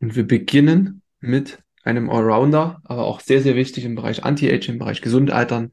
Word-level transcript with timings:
Und 0.00 0.16
wir 0.16 0.26
beginnen 0.26 1.02
mit 1.20 1.62
einem 1.82 2.10
Allrounder, 2.10 2.80
aber 2.84 3.04
auch 3.04 3.20
sehr, 3.20 3.42
sehr 3.42 3.56
wichtig 3.56 3.84
im 3.84 3.94
Bereich 3.94 4.24
Anti-Aging, 4.24 4.74
im 4.74 4.78
Bereich 4.78 5.02
Gesundaltern. 5.02 5.70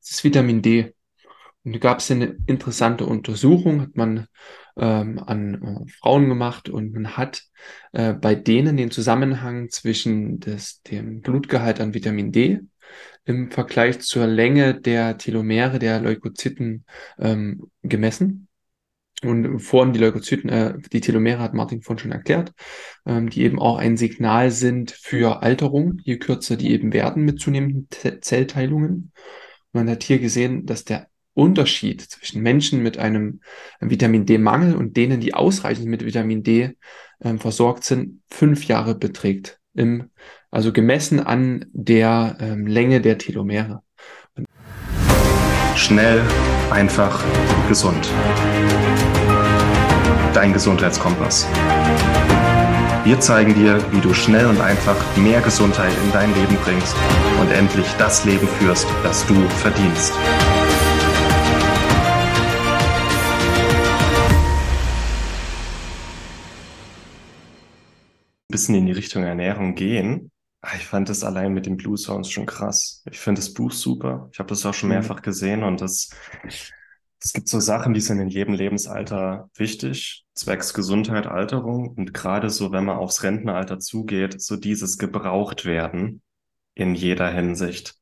Das 0.00 0.10
ist 0.10 0.24
Vitamin 0.24 0.62
D. 0.62 0.94
Und 1.64 1.74
da 1.74 1.78
gab 1.78 1.98
es 1.98 2.10
eine 2.10 2.36
interessante 2.46 3.04
Untersuchung, 3.04 3.82
hat 3.82 3.96
man 3.96 4.26
ähm, 4.78 5.18
an 5.18 5.54
äh, 5.86 5.90
Frauen 6.00 6.28
gemacht 6.28 6.68
und 6.70 6.92
man 6.92 7.16
hat 7.16 7.42
äh, 7.92 8.14
bei 8.14 8.34
denen 8.34 8.78
den 8.78 8.90
Zusammenhang 8.90 9.68
zwischen 9.68 10.40
des, 10.40 10.80
dem 10.82 11.20
Blutgehalt 11.20 11.80
an 11.80 11.92
Vitamin 11.92 12.32
D 12.32 12.60
im 13.24 13.50
Vergleich 13.50 14.00
zur 14.00 14.26
Länge 14.26 14.80
der 14.80 15.18
Telomere 15.18 15.78
der 15.78 16.00
Leukozyten 16.00 16.84
ähm, 17.18 17.70
gemessen. 17.82 18.48
Und 19.22 19.60
vor 19.60 19.82
allem 19.82 19.92
die 19.92 19.98
Leukozyten, 19.98 20.48
äh, 20.48 20.74
die 20.92 21.00
Telomere 21.00 21.40
hat 21.40 21.54
Martin 21.54 21.82
vorhin 21.82 21.98
schon 21.98 22.12
erklärt, 22.12 22.52
ähm, 23.06 23.28
die 23.28 23.42
eben 23.42 23.58
auch 23.58 23.76
ein 23.76 23.96
Signal 23.96 24.50
sind 24.50 24.92
für 24.92 25.42
Alterung, 25.42 25.98
je 26.02 26.16
kürzer 26.18 26.56
die 26.56 26.70
eben 26.70 26.92
werden 26.92 27.24
mit 27.24 27.40
zunehmenden 27.40 27.86
Zellteilungen. 28.22 29.12
Man 29.72 29.90
hat 29.90 30.02
hier 30.02 30.18
gesehen, 30.18 30.64
dass 30.64 30.84
der 30.84 31.08
Unterschied 31.34 32.02
zwischen 32.02 32.42
Menschen 32.42 32.82
mit 32.82 32.98
einem 32.98 33.40
Vitamin 33.80 34.26
D-Mangel 34.26 34.74
und 34.74 34.96
denen, 34.96 35.20
die 35.20 35.34
ausreichend 35.34 35.86
mit 35.86 36.04
Vitamin 36.04 36.42
D 36.42 36.76
äh, 37.20 37.36
versorgt 37.36 37.84
sind, 37.84 38.22
fünf 38.28 38.64
Jahre 38.64 38.94
beträgt. 38.94 39.58
Im, 39.74 40.10
also 40.50 40.72
gemessen 40.72 41.20
an 41.20 41.66
der 41.72 42.36
ähm, 42.40 42.66
Länge 42.66 43.00
der 43.00 43.18
Telomere. 43.18 43.82
Schnell, 45.76 46.22
einfach, 46.70 47.22
gesund. 47.68 48.10
Dein 50.34 50.52
Gesundheitskompass. 50.52 51.46
Wir 53.04 53.18
zeigen 53.18 53.54
dir, 53.54 53.78
wie 53.92 54.00
du 54.00 54.12
schnell 54.12 54.46
und 54.46 54.60
einfach 54.60 54.96
mehr 55.16 55.40
Gesundheit 55.40 55.92
in 56.04 56.12
dein 56.12 56.34
Leben 56.34 56.56
bringst 56.64 56.94
und 57.40 57.50
endlich 57.50 57.86
das 57.98 58.24
Leben 58.24 58.46
führst, 58.58 58.86
das 59.02 59.26
du 59.26 59.34
verdienst. 59.62 60.12
bisschen 68.50 68.74
in 68.74 68.86
die 68.86 68.92
Richtung 68.92 69.22
Ernährung 69.22 69.74
gehen. 69.74 70.30
Ah, 70.62 70.76
ich 70.76 70.86
fand 70.86 71.08
das 71.08 71.24
allein 71.24 71.54
mit 71.54 71.66
den 71.66 71.78
Blue 71.78 71.96
Sounds 71.96 72.30
schon 72.30 72.44
krass. 72.44 73.02
Ich 73.10 73.18
finde 73.18 73.40
das 73.40 73.54
Buch 73.54 73.72
super. 73.72 74.28
Ich 74.32 74.38
habe 74.38 74.48
das 74.48 74.66
auch 74.66 74.74
schon 74.74 74.90
mhm. 74.90 74.96
mehrfach 74.96 75.22
gesehen 75.22 75.62
und 75.62 75.80
das, 75.80 76.10
es 77.22 77.32
gibt 77.32 77.48
so 77.48 77.60
Sachen, 77.60 77.94
die 77.94 78.00
sind 78.00 78.18
in 78.18 78.28
jedem 78.28 78.54
Lebensalter 78.54 79.48
wichtig, 79.54 80.26
zwecks 80.34 80.74
Gesundheit, 80.74 81.26
Alterung 81.26 81.88
und 81.88 82.12
gerade 82.12 82.50
so, 82.50 82.72
wenn 82.72 82.84
man 82.84 82.98
aufs 82.98 83.22
Rentenalter 83.22 83.78
zugeht, 83.78 84.42
so 84.42 84.56
dieses 84.56 84.98
gebraucht 84.98 85.64
werden 85.64 86.20
in 86.74 86.94
jeder 86.94 87.30
Hinsicht. 87.30 87.94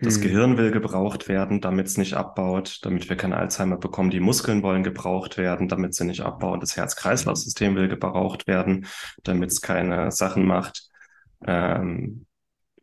Das 0.00 0.16
hm. 0.16 0.22
Gehirn 0.22 0.56
will 0.58 0.72
gebraucht 0.72 1.28
werden, 1.28 1.60
damit 1.60 1.86
es 1.86 1.96
nicht 1.96 2.14
abbaut, 2.14 2.80
damit 2.82 3.08
wir 3.08 3.16
kein 3.16 3.32
Alzheimer 3.32 3.76
bekommen. 3.76 4.10
Die 4.10 4.18
Muskeln 4.18 4.64
wollen 4.64 4.82
gebraucht 4.82 5.36
werden, 5.36 5.68
damit 5.68 5.94
sie 5.94 6.04
nicht 6.04 6.22
abbauen. 6.22 6.58
Das 6.58 6.76
Herz-Kreislauf-System 6.76 7.76
will 7.76 7.86
gebraucht 7.86 8.48
werden, 8.48 8.86
damit 9.22 9.50
es 9.52 9.60
keine 9.60 10.10
Sachen 10.10 10.44
macht. 10.44 10.89
Ähm, 11.46 12.26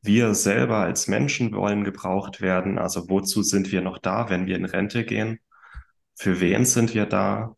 wir 0.02 0.34
selber 0.36 0.78
als 0.78 1.08
Menschen 1.08 1.54
wollen 1.54 1.84
gebraucht 1.84 2.42
werden. 2.42 2.78
Also 2.78 3.10
wozu 3.10 3.44
sind 3.44 3.72
wir 3.72 3.82
noch 3.82 3.98
da, 3.98 4.30
wenn 4.30 4.46
wir 4.46 4.56
in 4.56 4.66
Rente 4.66 5.04
gehen? 5.06 5.40
Für 6.16 6.40
wen 6.40 6.66
sind 6.66 6.94
wir 6.94 7.06
da? 7.06 7.56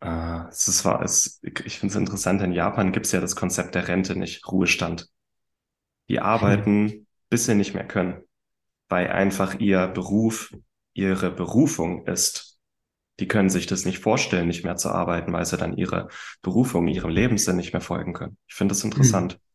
Äh, 0.00 0.48
es 0.48 0.68
ist, 0.68 0.84
es, 0.84 1.40
ich 1.42 1.78
finde 1.78 1.92
es 1.92 1.96
interessant, 1.96 2.42
in 2.42 2.52
Japan 2.52 2.92
gibt 2.92 3.06
es 3.06 3.12
ja 3.12 3.20
das 3.20 3.36
Konzept 3.36 3.74
der 3.74 3.88
Rente 3.88 4.16
nicht, 4.16 4.46
Ruhestand. 4.46 5.08
Die 6.08 6.20
arbeiten, 6.20 6.88
hm. 6.88 7.06
bis 7.28 7.46
sie 7.46 7.54
nicht 7.54 7.74
mehr 7.74 7.86
können 7.86 8.22
weil 8.88 9.08
einfach 9.08 9.58
ihr 9.58 9.86
Beruf 9.88 10.54
ihre 10.94 11.30
Berufung 11.30 12.06
ist. 12.06 12.58
Die 13.20 13.28
können 13.28 13.50
sich 13.50 13.66
das 13.66 13.84
nicht 13.84 13.98
vorstellen, 13.98 14.46
nicht 14.46 14.64
mehr 14.64 14.76
zu 14.76 14.90
arbeiten, 14.90 15.32
weil 15.32 15.44
sie 15.44 15.56
dann 15.56 15.76
ihre 15.76 16.08
Berufung, 16.42 16.86
ihrem 16.88 17.10
Lebenssinn 17.10 17.56
nicht 17.56 17.72
mehr 17.72 17.80
folgen 17.80 18.12
können. 18.12 18.36
Ich 18.46 18.54
finde 18.54 18.72
das 18.72 18.84
interessant. 18.84 19.34
Mhm. 19.34 19.47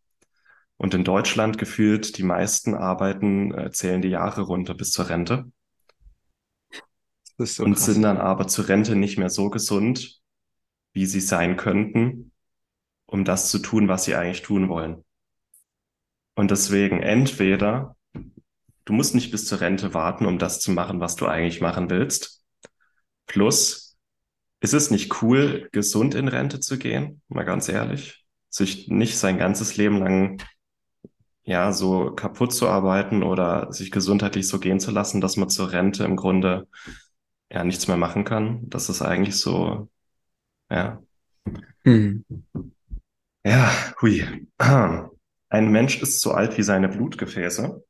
Und 0.83 0.93
in 0.93 1.05
Deutschland 1.05 1.57
gefühlt, 1.57 2.17
die 2.17 2.23
meisten 2.23 2.75
arbeiten, 2.75 3.53
äh, 3.53 3.71
zählen 3.71 4.01
die 4.01 4.09
Jahre 4.09 4.41
runter 4.41 4.73
bis 4.73 4.91
zur 4.91 5.07
Rente. 5.07 5.49
So 7.37 7.63
und 7.63 7.75
krass. 7.75 7.85
sind 7.85 8.01
dann 8.01 8.17
aber 8.17 8.47
zur 8.47 8.67
Rente 8.67 8.97
nicht 8.97 9.17
mehr 9.17 9.29
so 9.29 9.49
gesund, 9.49 10.21
wie 10.91 11.05
sie 11.05 11.21
sein 11.21 11.55
könnten, 11.55 12.33
um 13.05 13.23
das 13.23 13.49
zu 13.49 13.59
tun, 13.59 13.87
was 13.87 14.03
sie 14.03 14.15
eigentlich 14.15 14.41
tun 14.41 14.67
wollen. 14.67 15.05
Und 16.35 16.51
deswegen 16.51 17.01
entweder 17.01 17.95
Du 18.85 18.91
musst 18.91 19.15
nicht 19.15 19.31
bis 19.31 19.45
zur 19.47 19.61
Rente 19.61 19.93
warten, 19.93 20.25
um 20.25 20.37
das 20.37 20.59
zu 20.59 20.71
machen, 20.71 20.99
was 20.99 21.15
du 21.15 21.25
eigentlich 21.25 21.61
machen 21.61 21.89
willst. 21.89 22.43
Plus, 23.27 23.97
ist 24.59 24.73
es 24.73 24.91
nicht 24.91 25.21
cool, 25.21 25.69
gesund 25.71 26.15
in 26.15 26.27
Rente 26.27 26.59
zu 26.59 26.77
gehen? 26.77 27.21
Mal 27.29 27.43
ganz 27.45 27.69
ehrlich. 27.69 28.25
Sich 28.49 28.89
nicht 28.89 29.17
sein 29.17 29.37
ganzes 29.37 29.77
Leben 29.77 29.99
lang 29.99 30.41
ja 31.43 31.71
so 31.71 32.11
kaputt 32.11 32.53
zu 32.53 32.67
arbeiten 32.67 33.23
oder 33.23 33.71
sich 33.71 33.91
gesundheitlich 33.91 34.47
so 34.47 34.59
gehen 34.59 34.79
zu 34.79 34.91
lassen, 34.91 35.21
dass 35.21 35.37
man 35.37 35.49
zur 35.49 35.71
Rente 35.71 36.03
im 36.03 36.15
Grunde 36.15 36.67
ja 37.51 37.63
nichts 37.63 37.87
mehr 37.87 37.97
machen 37.97 38.23
kann. 38.23 38.69
Das 38.69 38.89
ist 38.89 39.01
eigentlich 39.01 39.37
so, 39.37 39.89
ja. 40.69 41.01
Hm. 41.83 42.23
Ja, 43.45 43.71
hui. 44.01 44.23
Ein 44.57 45.71
Mensch 45.71 46.01
ist 46.01 46.21
so 46.21 46.31
alt 46.31 46.57
wie 46.57 46.63
seine 46.63 46.87
Blutgefäße 46.87 47.83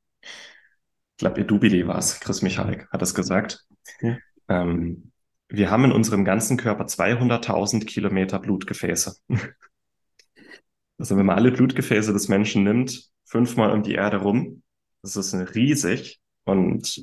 ich 1.14 1.18
glaube, 1.20 1.42
ihr 1.42 1.46
Dubili 1.46 1.88
war 1.88 2.00
es, 2.00 2.20
Chris 2.20 2.42
Michalik 2.42 2.88
hat 2.92 3.02
es 3.04 3.14
gesagt. 3.14 3.66
Ja. 4.02 4.18
Ähm, 4.50 5.12
wir 5.48 5.70
haben 5.70 5.86
in 5.86 5.92
unserem 5.92 6.26
ganzen 6.26 6.58
Körper 6.58 6.86
200.000 6.86 7.86
Kilometer 7.86 8.40
Blutgefäße. 8.40 9.18
also 10.98 11.16
wenn 11.16 11.26
man 11.26 11.38
alle 11.38 11.52
Blutgefäße 11.52 12.14
des 12.14 12.30
Menschen 12.30 12.64
nimmt, 12.64 13.12
fünfmal 13.34 13.72
um 13.72 13.82
die 13.82 13.96
Erde 13.96 14.18
rum, 14.18 14.62
das 15.02 15.16
ist 15.16 15.34
riesig 15.56 16.20
und 16.46 17.02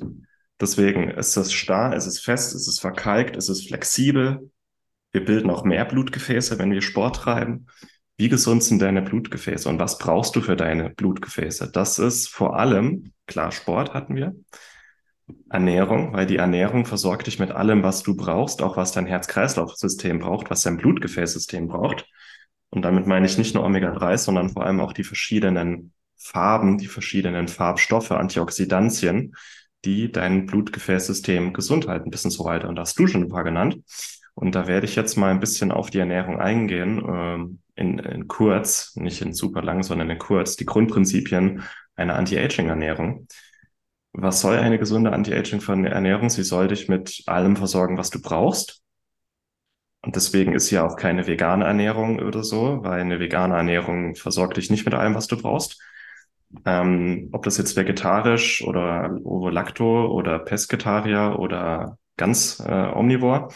deswegen 0.61 1.09
ist 1.09 1.35
es 1.35 1.51
starr, 1.51 1.93
ist 1.93 2.05
es 2.05 2.21
fest, 2.21 2.55
ist 2.55 2.69
es 2.69 2.79
verkalkt, 2.79 3.35
ist 3.35 3.49
es 3.49 3.67
flexibel. 3.67 4.49
Wir 5.11 5.25
bilden 5.25 5.49
auch 5.49 5.65
mehr 5.65 5.83
Blutgefäße, 5.83 6.57
wenn 6.57 6.71
wir 6.71 6.81
Sport 6.81 7.17
treiben. 7.17 7.67
Wie 8.15 8.29
gesund 8.29 8.63
sind 8.63 8.81
deine 8.81 9.01
Blutgefäße 9.01 9.67
und 9.67 9.79
was 9.79 9.97
brauchst 9.97 10.33
du 10.37 10.41
für 10.41 10.55
deine 10.55 10.89
Blutgefäße? 10.91 11.69
Das 11.69 11.99
ist 11.99 12.29
vor 12.29 12.57
allem, 12.57 13.11
klar, 13.27 13.51
Sport 13.51 13.93
hatten 13.93 14.15
wir, 14.15 14.33
Ernährung, 15.49 16.13
weil 16.13 16.27
die 16.27 16.37
Ernährung 16.37 16.85
versorgt 16.85 17.27
dich 17.27 17.39
mit 17.39 17.51
allem, 17.51 17.83
was 17.83 18.03
du 18.03 18.15
brauchst, 18.15 18.61
auch 18.61 18.77
was 18.77 18.93
dein 18.93 19.05
Herz-Kreislauf-System 19.05 20.19
braucht, 20.19 20.49
was 20.49 20.61
dein 20.61 20.77
Blutgefäßsystem 20.77 21.67
braucht. 21.67 22.07
Und 22.69 22.83
damit 22.83 23.05
meine 23.05 23.25
ich 23.25 23.37
nicht 23.37 23.53
nur 23.53 23.65
Omega-3, 23.65 24.17
sondern 24.17 24.49
vor 24.49 24.65
allem 24.65 24.79
auch 24.79 24.93
die 24.93 25.03
verschiedenen 25.03 25.91
Farben, 26.21 26.77
die 26.77 26.87
verschiedenen 26.87 27.47
Farbstoffe, 27.47 28.11
Antioxidantien, 28.11 29.35
die 29.85 30.11
dein 30.11 30.45
Blutgefäßsystem 30.45 31.53
gesund 31.53 31.87
halten, 31.87 32.11
bis 32.11 32.25
und 32.25 32.31
so 32.31 32.45
weiter. 32.45 32.69
Und 32.69 32.75
da 32.75 32.83
hast 32.83 32.99
du 32.99 33.07
schon 33.07 33.23
ein 33.23 33.29
paar 33.29 33.43
genannt. 33.43 33.79
Und 34.33 34.55
da 34.55 34.67
werde 34.67 34.85
ich 34.85 34.95
jetzt 34.95 35.17
mal 35.17 35.31
ein 35.31 35.39
bisschen 35.39 35.71
auf 35.71 35.89
die 35.89 35.99
Ernährung 35.99 36.39
eingehen, 36.39 37.03
ähm, 37.07 37.59
in, 37.75 37.99
in 37.99 38.27
kurz, 38.27 38.95
nicht 38.95 39.21
in 39.21 39.33
super 39.33 39.61
lang, 39.61 39.83
sondern 39.83 40.09
in 40.09 40.19
kurz, 40.19 40.55
die 40.55 40.65
Grundprinzipien 40.65 41.63
einer 41.95 42.15
Anti-Aging-Ernährung. 42.15 43.27
Was 44.13 44.41
soll 44.41 44.57
eine 44.57 44.77
gesunde 44.77 45.13
Anti-Aging-Ernährung? 45.13 46.29
Sie 46.29 46.43
soll 46.43 46.67
dich 46.67 46.87
mit 46.89 47.23
allem 47.25 47.55
versorgen, 47.55 47.97
was 47.97 48.09
du 48.09 48.21
brauchst. 48.21 48.81
Und 50.03 50.15
deswegen 50.15 50.53
ist 50.53 50.71
ja 50.71 50.85
auch 50.85 50.95
keine 50.95 51.27
vegane 51.27 51.65
Ernährung 51.65 52.19
oder 52.19 52.43
so, 52.43 52.79
weil 52.83 53.01
eine 53.01 53.19
vegane 53.19 53.55
Ernährung 53.55 54.15
versorgt 54.15 54.57
dich 54.57 54.71
nicht 54.71 54.85
mit 54.85 54.95
allem, 54.95 55.13
was 55.13 55.27
du 55.27 55.37
brauchst. 55.37 55.79
Ähm, 56.65 57.29
ob 57.31 57.43
das 57.43 57.57
jetzt 57.57 57.75
vegetarisch 57.75 58.63
oder 58.63 59.17
Ovo-Lacto 59.23 60.07
oder 60.07 60.39
Pesketarier 60.39 61.37
oder 61.39 61.97
ganz 62.17 62.59
äh, 62.65 62.91
omnivor. 62.93 63.51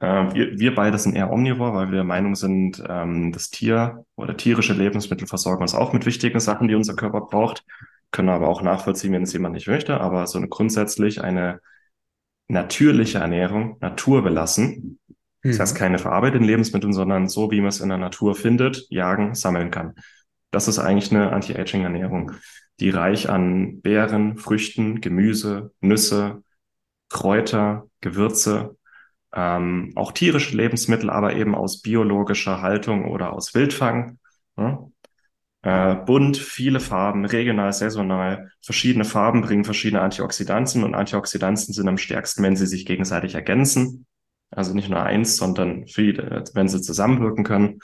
Äh, 0.00 0.34
wir, 0.34 0.58
wir 0.58 0.74
beide 0.74 0.98
sind 0.98 1.16
eher 1.16 1.32
omnivor, 1.32 1.74
weil 1.74 1.86
wir 1.86 1.96
der 1.96 2.04
Meinung 2.04 2.34
sind, 2.34 2.82
ähm, 2.88 3.32
das 3.32 3.50
Tier 3.50 4.04
oder 4.16 4.36
tierische 4.36 4.74
Lebensmittel 4.74 5.26
versorgen 5.26 5.62
uns 5.62 5.74
auch 5.74 5.92
mit 5.92 6.06
wichtigen 6.06 6.40
Sachen, 6.40 6.68
die 6.68 6.74
unser 6.74 6.94
Körper 6.94 7.22
braucht. 7.22 7.64
Können 8.10 8.28
aber 8.28 8.48
auch 8.48 8.62
nachvollziehen, 8.62 9.12
wenn 9.12 9.22
es 9.22 9.32
jemand 9.32 9.54
nicht 9.54 9.66
möchte. 9.68 10.00
Aber 10.00 10.26
so 10.26 10.38
eine 10.38 10.48
grundsätzlich 10.48 11.22
eine 11.22 11.60
natürliche 12.48 13.18
Ernährung, 13.18 13.76
naturbelassen. 13.80 14.98
Mhm. 15.42 15.48
Das 15.48 15.60
heißt, 15.60 15.76
keine 15.76 15.98
verarbeiteten 15.98 16.46
Lebensmittel, 16.46 16.92
sondern 16.92 17.28
so, 17.28 17.50
wie 17.50 17.60
man 17.60 17.68
es 17.68 17.80
in 17.80 17.88
der 17.88 17.98
Natur 17.98 18.34
findet, 18.34 18.86
jagen, 18.90 19.34
sammeln 19.34 19.70
kann. 19.70 19.94
Das 20.54 20.68
ist 20.68 20.78
eigentlich 20.78 21.10
eine 21.10 21.32
Anti-Aging-Ernährung, 21.32 22.30
die 22.78 22.90
reich 22.90 23.28
an 23.28 23.80
Beeren, 23.80 24.38
Früchten, 24.38 25.00
Gemüse, 25.00 25.72
Nüsse, 25.80 26.44
Kräuter, 27.08 27.88
Gewürze, 28.00 28.76
ähm, 29.34 29.90
auch 29.96 30.12
tierische 30.12 30.56
Lebensmittel, 30.56 31.10
aber 31.10 31.34
eben 31.34 31.56
aus 31.56 31.82
biologischer 31.82 32.62
Haltung 32.62 33.10
oder 33.10 33.32
aus 33.32 33.52
Wildfang. 33.54 34.20
Ne? 34.54 34.92
Äh, 35.62 35.96
bunt, 35.96 36.36
viele 36.36 36.78
Farben, 36.78 37.24
regional, 37.24 37.72
saisonal. 37.72 38.52
Verschiedene 38.62 39.04
Farben 39.04 39.40
bringen 39.40 39.64
verschiedene 39.64 40.02
Antioxidantien 40.02 40.84
und 40.84 40.94
Antioxidantien 40.94 41.74
sind 41.74 41.88
am 41.88 41.98
stärksten, 41.98 42.44
wenn 42.44 42.54
sie 42.54 42.66
sich 42.66 42.86
gegenseitig 42.86 43.34
ergänzen. 43.34 44.06
Also 44.52 44.72
nicht 44.72 44.88
nur 44.88 45.02
eins, 45.02 45.36
sondern 45.36 45.88
viele, 45.88 46.44
wenn 46.54 46.68
sie 46.68 46.80
zusammenwirken 46.80 47.42
können. 47.42 47.80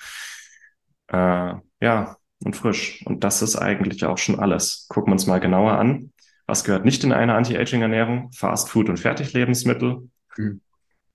Äh, 1.08 1.55
ja, 1.81 2.19
und 2.45 2.57
frisch. 2.57 3.05
Und 3.07 3.25
das 3.25 3.43
ist 3.43 3.57
eigentlich 3.57 4.05
auch 4.05 4.19
schon 4.19 4.39
alles. 4.39 4.87
Gucken 4.89 5.11
wir 5.11 5.15
uns 5.15 5.27
mal 5.27 5.41
genauer 5.41 5.73
an. 5.73 6.13
Was 6.47 6.65
gehört 6.65 6.85
nicht 6.85 7.05
in 7.05 7.13
eine 7.13 7.35
Anti-Aging-Ernährung? 7.35 8.31
Fast 8.33 8.69
Food 8.71 8.89
und 8.89 8.99
Fertiglebensmittel. 8.99 10.09
Mhm. 10.37 10.61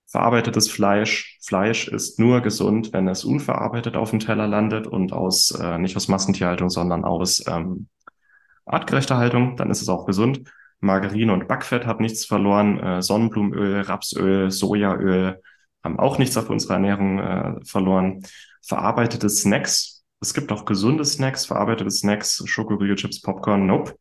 Verarbeitetes 0.06 0.70
Fleisch. 0.70 1.38
Fleisch 1.44 1.88
ist 1.88 2.20
nur 2.20 2.40
gesund, 2.40 2.92
wenn 2.92 3.08
es 3.08 3.24
unverarbeitet 3.24 3.96
auf 3.96 4.10
dem 4.10 4.20
Teller 4.20 4.46
landet 4.46 4.86
und 4.86 5.12
aus, 5.12 5.50
äh, 5.50 5.78
nicht 5.78 5.96
aus 5.96 6.08
Massentierhaltung, 6.08 6.70
sondern 6.70 7.04
aus 7.04 7.44
ähm, 7.48 7.88
artgerechter 8.64 9.16
Haltung. 9.16 9.56
Dann 9.56 9.70
ist 9.70 9.82
es 9.82 9.88
auch 9.88 10.06
gesund. 10.06 10.44
Margarine 10.80 11.32
und 11.32 11.48
Backfett 11.48 11.86
haben 11.86 12.02
nichts 12.02 12.24
verloren. 12.24 12.78
Äh, 12.78 13.02
Sonnenblumenöl, 13.02 13.80
Rapsöl, 13.82 14.50
Sojaöl 14.50 15.42
haben 15.82 15.98
auch 15.98 16.18
nichts 16.18 16.36
auf 16.36 16.50
unserer 16.50 16.74
Ernährung 16.74 17.18
äh, 17.18 17.64
verloren. 17.64 18.22
Verarbeitete 18.62 19.28
Snacks. 19.28 19.95
Es 20.20 20.34
gibt 20.34 20.50
auch 20.52 20.64
gesunde 20.64 21.04
Snacks, 21.04 21.46
verarbeitete 21.46 21.90
Snacks, 21.90 22.42
Schokoriegel, 22.46 22.96
Chips, 22.96 23.20
Popcorn, 23.20 23.66
nope 23.66 23.96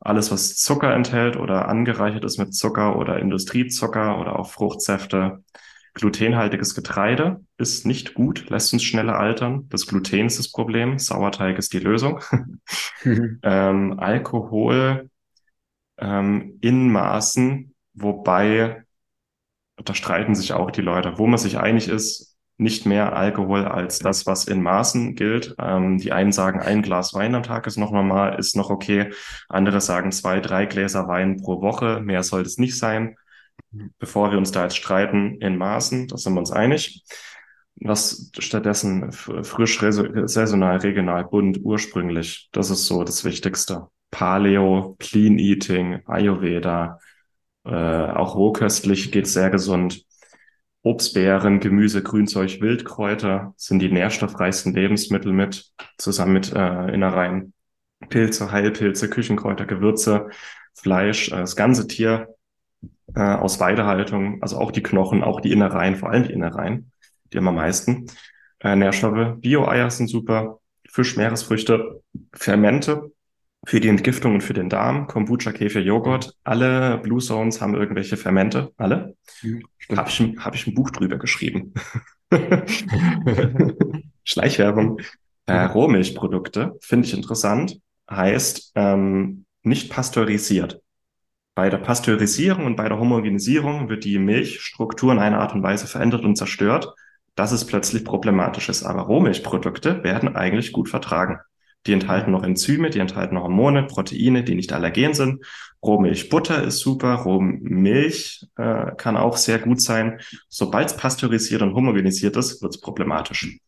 alles, 0.00 0.30
was 0.30 0.56
Zucker 0.56 0.94
enthält 0.94 1.36
oder 1.36 1.68
angereichert 1.68 2.24
ist 2.24 2.38
mit 2.38 2.54
Zucker 2.54 2.96
oder 2.96 3.18
Industriezucker 3.18 4.18
oder 4.18 4.38
auch 4.38 4.50
Fruchtsäfte. 4.50 5.44
Glutenhaltiges 5.92 6.74
Getreide 6.74 7.44
ist 7.58 7.84
nicht 7.84 8.14
gut, 8.14 8.48
lässt 8.48 8.72
uns 8.72 8.82
schneller 8.82 9.18
altern. 9.18 9.68
Das 9.68 9.86
Gluten 9.86 10.26
ist 10.26 10.38
das 10.38 10.50
Problem, 10.50 10.98
Sauerteig 10.98 11.58
ist 11.58 11.72
die 11.72 11.80
Lösung. 11.80 12.20
ähm, 13.42 13.98
Alkohol 13.98 15.10
ähm, 15.98 16.58
in 16.62 16.90
Maßen, 16.90 17.74
wobei, 17.92 18.84
da 19.84 19.94
streiten 19.94 20.34
sich 20.34 20.52
auch 20.54 20.70
die 20.70 20.80
Leute. 20.80 21.18
Wo 21.18 21.26
man 21.26 21.38
sich 21.38 21.58
einig 21.58 21.88
ist, 21.88 22.29
nicht 22.60 22.86
mehr 22.86 23.16
Alkohol 23.16 23.64
als 23.64 23.98
das, 23.98 24.26
was 24.26 24.44
in 24.46 24.62
Maßen 24.62 25.14
gilt. 25.14 25.54
Ähm, 25.58 25.98
die 25.98 26.12
einen 26.12 26.32
sagen, 26.32 26.60
ein 26.60 26.82
Glas 26.82 27.14
Wein 27.14 27.34
am 27.34 27.42
Tag 27.42 27.66
ist 27.66 27.78
noch 27.78 27.90
normal, 27.90 28.38
ist 28.38 28.56
noch 28.56 28.70
okay. 28.70 29.10
Andere 29.48 29.80
sagen 29.80 30.12
zwei, 30.12 30.40
drei 30.40 30.66
Gläser 30.66 31.08
Wein 31.08 31.38
pro 31.38 31.60
Woche. 31.62 32.00
Mehr 32.00 32.22
sollte 32.22 32.48
es 32.48 32.58
nicht 32.58 32.78
sein. 32.78 33.16
Bevor 33.98 34.30
wir 34.30 34.38
uns 34.38 34.52
da 34.52 34.64
jetzt 34.64 34.76
streiten, 34.76 35.36
in 35.40 35.56
Maßen, 35.56 36.08
da 36.08 36.16
sind 36.16 36.34
wir 36.34 36.40
uns 36.40 36.52
einig. 36.52 37.04
Was 37.76 38.30
stattdessen 38.38 39.10
frisch, 39.12 39.80
saisonal, 39.80 40.78
regional, 40.78 41.24
bunt, 41.24 41.60
ursprünglich, 41.62 42.50
das 42.52 42.70
ist 42.70 42.86
so 42.86 43.04
das 43.04 43.24
Wichtigste. 43.24 43.88
Paleo, 44.10 44.96
Clean 44.98 45.38
Eating, 45.38 46.00
Ayurveda, 46.06 46.98
äh, 47.64 47.70
auch 47.70 48.34
rohköstlich 48.34 49.12
geht 49.12 49.26
sehr 49.26 49.50
gesund. 49.50 50.04
Obstbeeren, 50.82 51.60
Gemüse, 51.60 52.02
Grünzeug, 52.02 52.60
Wildkräuter 52.60 53.52
sind 53.56 53.80
die 53.80 53.92
nährstoffreichsten 53.92 54.74
Lebensmittel 54.74 55.32
mit, 55.32 55.72
zusammen 55.98 56.32
mit 56.32 56.52
äh, 56.52 56.94
Innereien. 56.94 57.52
Pilze, 58.08 58.50
Heilpilze, 58.50 59.10
Küchenkräuter, 59.10 59.66
Gewürze, 59.66 60.30
Fleisch, 60.74 61.28
äh, 61.28 61.36
das 61.36 61.54
ganze 61.54 61.86
Tier 61.86 62.34
äh, 63.14 63.20
aus 63.20 63.60
Weidehaltung, 63.60 64.42
also 64.42 64.58
auch 64.58 64.70
die 64.70 64.82
Knochen, 64.82 65.22
auch 65.22 65.40
die 65.40 65.52
Innereien, 65.52 65.96
vor 65.96 66.10
allem 66.10 66.24
die 66.24 66.32
Innereien, 66.32 66.92
die 67.32 67.38
haben 67.38 67.48
am 67.48 67.56
meisten. 67.56 68.06
Äh, 68.60 68.76
Nährstoffe, 68.76 69.38
Bio-Eier 69.40 69.90
sind 69.90 70.08
super, 70.08 70.60
Fisch, 70.88 71.16
Meeresfrüchte, 71.16 72.02
Fermente, 72.32 73.12
für 73.66 73.80
die 73.80 73.88
Entgiftung 73.88 74.34
und 74.34 74.40
für 74.42 74.54
den 74.54 74.68
Darm, 74.68 75.06
Kombucha, 75.06 75.52
Kefir, 75.52 75.82
Joghurt. 75.82 76.34
Alle 76.44 76.98
Blue 76.98 77.20
Zones 77.20 77.60
haben 77.60 77.74
irgendwelche 77.74 78.16
Fermente. 78.16 78.72
Alle. 78.76 79.16
Mhm, 79.42 79.62
Habe 79.96 80.08
ich, 80.08 80.20
hab 80.38 80.54
ich 80.54 80.66
ein 80.66 80.74
Buch 80.74 80.90
drüber 80.90 81.18
geschrieben. 81.18 81.74
Schleichwerbung. 84.24 85.00
Äh, 85.46 85.64
Rohmilchprodukte 85.64 86.76
finde 86.80 87.06
ich 87.06 87.14
interessant. 87.14 87.78
Heißt 88.10 88.72
ähm, 88.76 89.44
nicht 89.62 89.90
pasteurisiert. 89.90 90.80
Bei 91.54 91.68
der 91.68 91.78
Pasteurisierung 91.78 92.64
und 92.64 92.76
bei 92.76 92.88
der 92.88 92.98
Homogenisierung 92.98 93.88
wird 93.88 94.04
die 94.04 94.18
Milchstruktur 94.18 95.12
in 95.12 95.18
einer 95.18 95.40
Art 95.40 95.54
und 95.54 95.62
Weise 95.62 95.86
verändert 95.86 96.24
und 96.24 96.36
zerstört, 96.36 96.94
dass 97.34 97.52
es 97.52 97.66
plötzlich 97.66 98.04
problematisch 98.04 98.68
ist. 98.68 98.84
Aber 98.84 99.02
Rohmilchprodukte 99.02 100.02
werden 100.02 100.34
eigentlich 100.34 100.72
gut 100.72 100.88
vertragen. 100.88 101.40
Die 101.86 101.92
enthalten 101.92 102.30
noch 102.30 102.42
Enzyme, 102.42 102.90
die 102.90 102.98
enthalten 102.98 103.34
noch 103.34 103.44
Hormone, 103.44 103.84
Proteine, 103.84 104.44
die 104.44 104.54
nicht 104.54 104.72
allergen 104.72 105.14
sind. 105.14 105.44
Rohmilchbutter 105.82 106.62
ist 106.62 106.80
super, 106.80 107.14
Rohmilch 107.14 108.46
äh, 108.56 108.92
kann 108.96 109.16
auch 109.16 109.38
sehr 109.38 109.58
gut 109.58 109.80
sein. 109.80 110.20
Sobald 110.48 110.88
es 110.88 110.96
pasteurisiert 110.96 111.62
und 111.62 111.74
homogenisiert 111.74 112.36
ist, 112.36 112.60
wird 112.60 112.74
es 112.74 112.80
problematisch. 112.80 113.58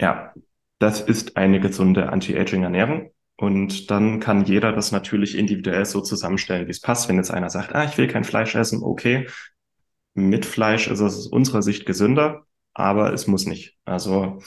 Ja, 0.00 0.34
das 0.78 1.00
ist 1.00 1.36
eine 1.36 1.60
gesunde 1.60 2.10
Anti-Aging-Ernährung. 2.10 3.10
Und 3.36 3.90
dann 3.90 4.20
kann 4.20 4.44
jeder 4.44 4.72
das 4.72 4.92
natürlich 4.92 5.36
individuell 5.36 5.84
so 5.86 6.00
zusammenstellen, 6.00 6.66
wie 6.66 6.70
es 6.70 6.80
passt. 6.80 7.08
Wenn 7.08 7.16
jetzt 7.16 7.30
einer 7.30 7.50
sagt, 7.50 7.74
ah, 7.74 7.84
ich 7.84 7.98
will 7.98 8.06
kein 8.06 8.24
Fleisch 8.24 8.54
essen, 8.54 8.82
okay. 8.82 9.26
Mit 10.14 10.46
Fleisch 10.46 10.86
ist 10.86 11.00
es 11.00 11.16
aus 11.16 11.26
unserer 11.26 11.62
Sicht 11.62 11.86
gesünder, 11.86 12.46
aber 12.74 13.12
es 13.12 13.26
muss 13.26 13.46
nicht. 13.46 13.76
Also 13.84 14.40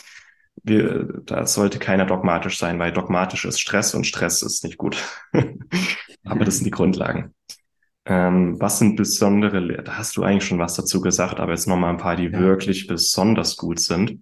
wir, 0.67 1.21
da 1.25 1.45
sollte 1.45 1.79
keiner 1.79 2.05
dogmatisch 2.05 2.57
sein, 2.57 2.79
weil 2.79 2.91
dogmatisch 2.91 3.45
ist 3.45 3.59
Stress 3.59 3.93
und 3.93 4.05
Stress 4.05 4.41
ist 4.41 4.63
nicht 4.63 4.77
gut. 4.77 4.97
Aber 6.23 6.45
das 6.45 6.57
sind 6.57 6.65
die 6.65 6.71
Grundlagen. 6.71 7.33
Ähm, 8.05 8.59
was 8.59 8.79
sind 8.79 8.95
besondere, 8.95 9.83
da 9.83 9.97
hast 9.97 10.15
du 10.17 10.23
eigentlich 10.23 10.45
schon 10.45 10.59
was 10.59 10.75
dazu 10.75 11.01
gesagt, 11.01 11.41
aber 11.41 11.51
jetzt 11.51 11.67
nochmal 11.67 11.89
ein 11.89 11.97
paar, 11.97 12.15
die 12.15 12.27
ja. 12.27 12.39
wirklich 12.39 12.87
besonders 12.87 13.57
gut 13.57 13.81
sind. 13.81 14.21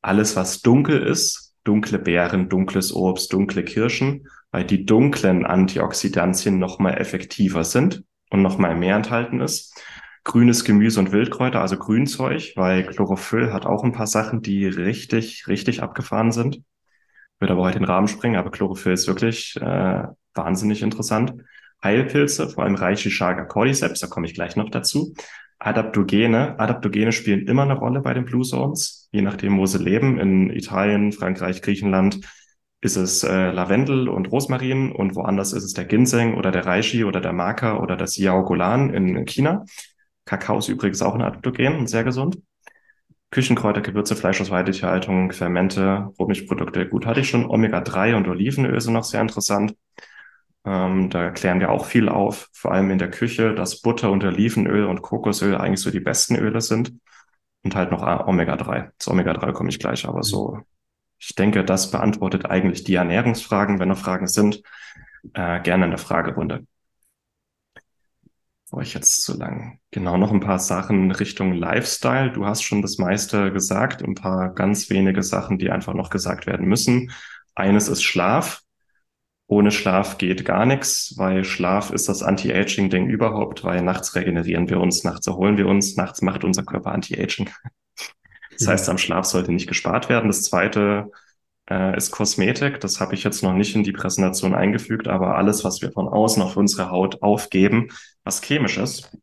Alles, 0.00 0.36
was 0.36 0.60
dunkel 0.60 1.02
ist, 1.02 1.56
dunkle 1.64 1.98
Beeren, 1.98 2.48
dunkles 2.48 2.94
Obst, 2.94 3.32
dunkle 3.32 3.64
Kirschen, 3.64 4.28
weil 4.52 4.64
die 4.64 4.86
dunklen 4.86 5.44
Antioxidantien 5.44 6.60
nochmal 6.60 6.98
effektiver 6.98 7.64
sind 7.64 8.04
und 8.30 8.42
nochmal 8.42 8.76
mehr 8.76 8.94
enthalten 8.94 9.40
ist 9.40 9.74
grünes 10.24 10.64
Gemüse 10.64 11.00
und 11.00 11.12
Wildkräuter, 11.12 11.60
also 11.60 11.76
Grünzeug, 11.76 12.52
weil 12.56 12.84
Chlorophyll 12.84 13.52
hat 13.52 13.66
auch 13.66 13.84
ein 13.84 13.92
paar 13.92 14.06
Sachen, 14.06 14.42
die 14.42 14.66
richtig, 14.66 15.46
richtig 15.48 15.82
abgefahren 15.82 16.32
sind. 16.32 16.62
Würde 17.38 17.54
aber 17.54 17.62
heute 17.62 17.78
den 17.78 17.86
Rahmen 17.86 18.08
springen, 18.08 18.36
aber 18.36 18.50
Chlorophyll 18.50 18.92
ist 18.92 19.06
wirklich 19.06 19.56
äh, 19.56 20.04
wahnsinnig 20.34 20.82
interessant. 20.82 21.34
Heilpilze, 21.82 22.48
vor 22.48 22.64
allem 22.64 22.74
Reichischarga 22.74 23.44
Cordyceps, 23.44 24.00
da 24.00 24.06
komme 24.06 24.26
ich 24.26 24.34
gleich 24.34 24.56
noch 24.56 24.70
dazu. 24.70 25.14
Adaptogene. 25.58 26.58
Adaptogene 26.58 27.12
spielen 27.12 27.46
immer 27.46 27.62
eine 27.62 27.78
Rolle 27.78 28.00
bei 28.00 28.14
den 28.14 28.24
Blue 28.24 28.44
Zones, 28.44 29.08
je 29.12 29.22
nachdem, 29.22 29.58
wo 29.58 29.66
sie 29.66 29.78
leben. 29.78 30.18
In 30.18 30.50
Italien, 30.50 31.12
Frankreich, 31.12 31.62
Griechenland 31.62 32.20
ist 32.82 32.96
es 32.96 33.24
äh, 33.24 33.50
Lavendel 33.50 34.08
und 34.08 34.30
Rosmarin 34.32 34.90
und 34.92 35.14
woanders 35.14 35.52
ist 35.52 35.64
es 35.64 35.74
der 35.74 35.84
Ginseng 35.84 36.36
oder 36.36 36.50
der 36.50 36.64
Reishi 36.64 37.04
oder 37.04 37.20
der 37.20 37.34
Maca 37.34 37.78
oder 37.78 37.96
das 37.96 38.16
Yaogolan 38.16 38.90
in 38.90 39.26
China. 39.26 39.64
Kakao 40.30 40.58
ist 40.58 40.68
übrigens 40.68 41.02
auch 41.02 41.16
ein 41.16 41.22
Adaptogen 41.22 41.76
und 41.76 41.88
sehr 41.88 42.04
gesund. 42.04 42.38
Küchenkräuter, 43.32 43.80
Gewürze, 43.80 44.14
Fleisch 44.14 44.40
aus 44.40 44.50
Weidetierhaltung, 44.50 45.32
Fermente, 45.32 46.12
Rohmilchprodukte. 46.20 46.88
Gut, 46.88 47.04
hatte 47.04 47.18
ich 47.18 47.28
schon. 47.28 47.46
Omega-3 47.46 48.14
und 48.14 48.28
Olivenöl 48.28 48.80
sind 48.80 48.92
noch 48.92 49.02
sehr 49.02 49.20
interessant. 49.20 49.74
Ähm, 50.64 51.10
da 51.10 51.30
klären 51.30 51.58
wir 51.58 51.72
auch 51.72 51.84
viel 51.84 52.08
auf, 52.08 52.48
vor 52.52 52.70
allem 52.70 52.92
in 52.92 52.98
der 52.98 53.10
Küche, 53.10 53.56
dass 53.56 53.80
Butter 53.82 54.12
und 54.12 54.22
Olivenöl 54.22 54.84
und 54.84 55.02
Kokosöl 55.02 55.56
eigentlich 55.56 55.80
so 55.80 55.90
die 55.90 55.98
besten 55.98 56.36
Öle 56.36 56.60
sind. 56.60 56.92
Und 57.64 57.74
halt 57.74 57.90
noch 57.90 58.02
Omega-3. 58.28 58.90
Zu 58.98 59.10
Omega-3 59.10 59.52
komme 59.52 59.70
ich 59.70 59.80
gleich, 59.80 60.06
aber 60.06 60.22
so, 60.22 60.60
ich 61.18 61.34
denke, 61.34 61.64
das 61.64 61.90
beantwortet 61.90 62.46
eigentlich 62.46 62.84
die 62.84 62.94
Ernährungsfragen. 62.94 63.80
Wenn 63.80 63.88
noch 63.88 63.98
Fragen 63.98 64.28
sind, 64.28 64.62
äh, 65.34 65.60
gerne 65.60 65.86
in 65.86 65.90
der 65.90 65.98
Fragerunde 65.98 66.66
bevor 68.70 68.82
ich 68.82 68.94
jetzt 68.94 69.22
zu 69.22 69.36
lang. 69.36 69.80
Genau, 69.90 70.16
noch 70.16 70.30
ein 70.30 70.38
paar 70.38 70.60
Sachen 70.60 71.10
Richtung 71.10 71.52
Lifestyle. 71.54 72.30
Du 72.30 72.46
hast 72.46 72.62
schon 72.62 72.82
das 72.82 72.98
meiste 72.98 73.52
gesagt, 73.52 74.00
ein 74.00 74.14
paar 74.14 74.54
ganz 74.54 74.90
wenige 74.90 75.24
Sachen, 75.24 75.58
die 75.58 75.72
einfach 75.72 75.92
noch 75.92 76.08
gesagt 76.08 76.46
werden 76.46 76.68
müssen. 76.68 77.10
Eines 77.56 77.88
ist 77.88 78.04
Schlaf. 78.04 78.62
Ohne 79.48 79.72
Schlaf 79.72 80.18
geht 80.18 80.44
gar 80.44 80.66
nichts, 80.66 81.14
weil 81.16 81.42
Schlaf 81.42 81.90
ist 81.90 82.08
das 82.08 82.22
Anti-Aging-Ding 82.22 83.08
überhaupt, 83.08 83.64
weil 83.64 83.82
nachts 83.82 84.14
regenerieren 84.14 84.68
wir 84.68 84.78
uns, 84.78 85.02
nachts 85.02 85.26
erholen 85.26 85.56
wir 85.56 85.66
uns, 85.66 85.96
nachts 85.96 86.22
macht 86.22 86.44
unser 86.44 86.62
Körper 86.62 86.92
Anti-Aging. 86.92 87.50
Das 88.58 88.68
heißt, 88.68 88.88
am 88.90 88.98
Schlaf 88.98 89.24
sollte 89.24 89.52
nicht 89.52 89.68
gespart 89.68 90.10
werden. 90.10 90.26
Das 90.26 90.42
zweite 90.42 91.10
äh, 91.70 91.96
ist 91.96 92.10
Kosmetik. 92.10 92.80
Das 92.80 93.00
habe 93.00 93.14
ich 93.14 93.24
jetzt 93.24 93.42
noch 93.42 93.54
nicht 93.54 93.74
in 93.76 93.84
die 93.84 93.92
Präsentation 93.92 94.54
eingefügt, 94.54 95.08
aber 95.08 95.36
alles, 95.36 95.64
was 95.64 95.80
wir 95.82 95.92
von 95.92 96.08
außen 96.08 96.42
auf 96.42 96.56
unsere 96.56 96.90
Haut 96.90 97.22
aufgeben, 97.22 97.88
was 98.24 98.42
chemisch 98.42 98.78
ist, 98.78 99.16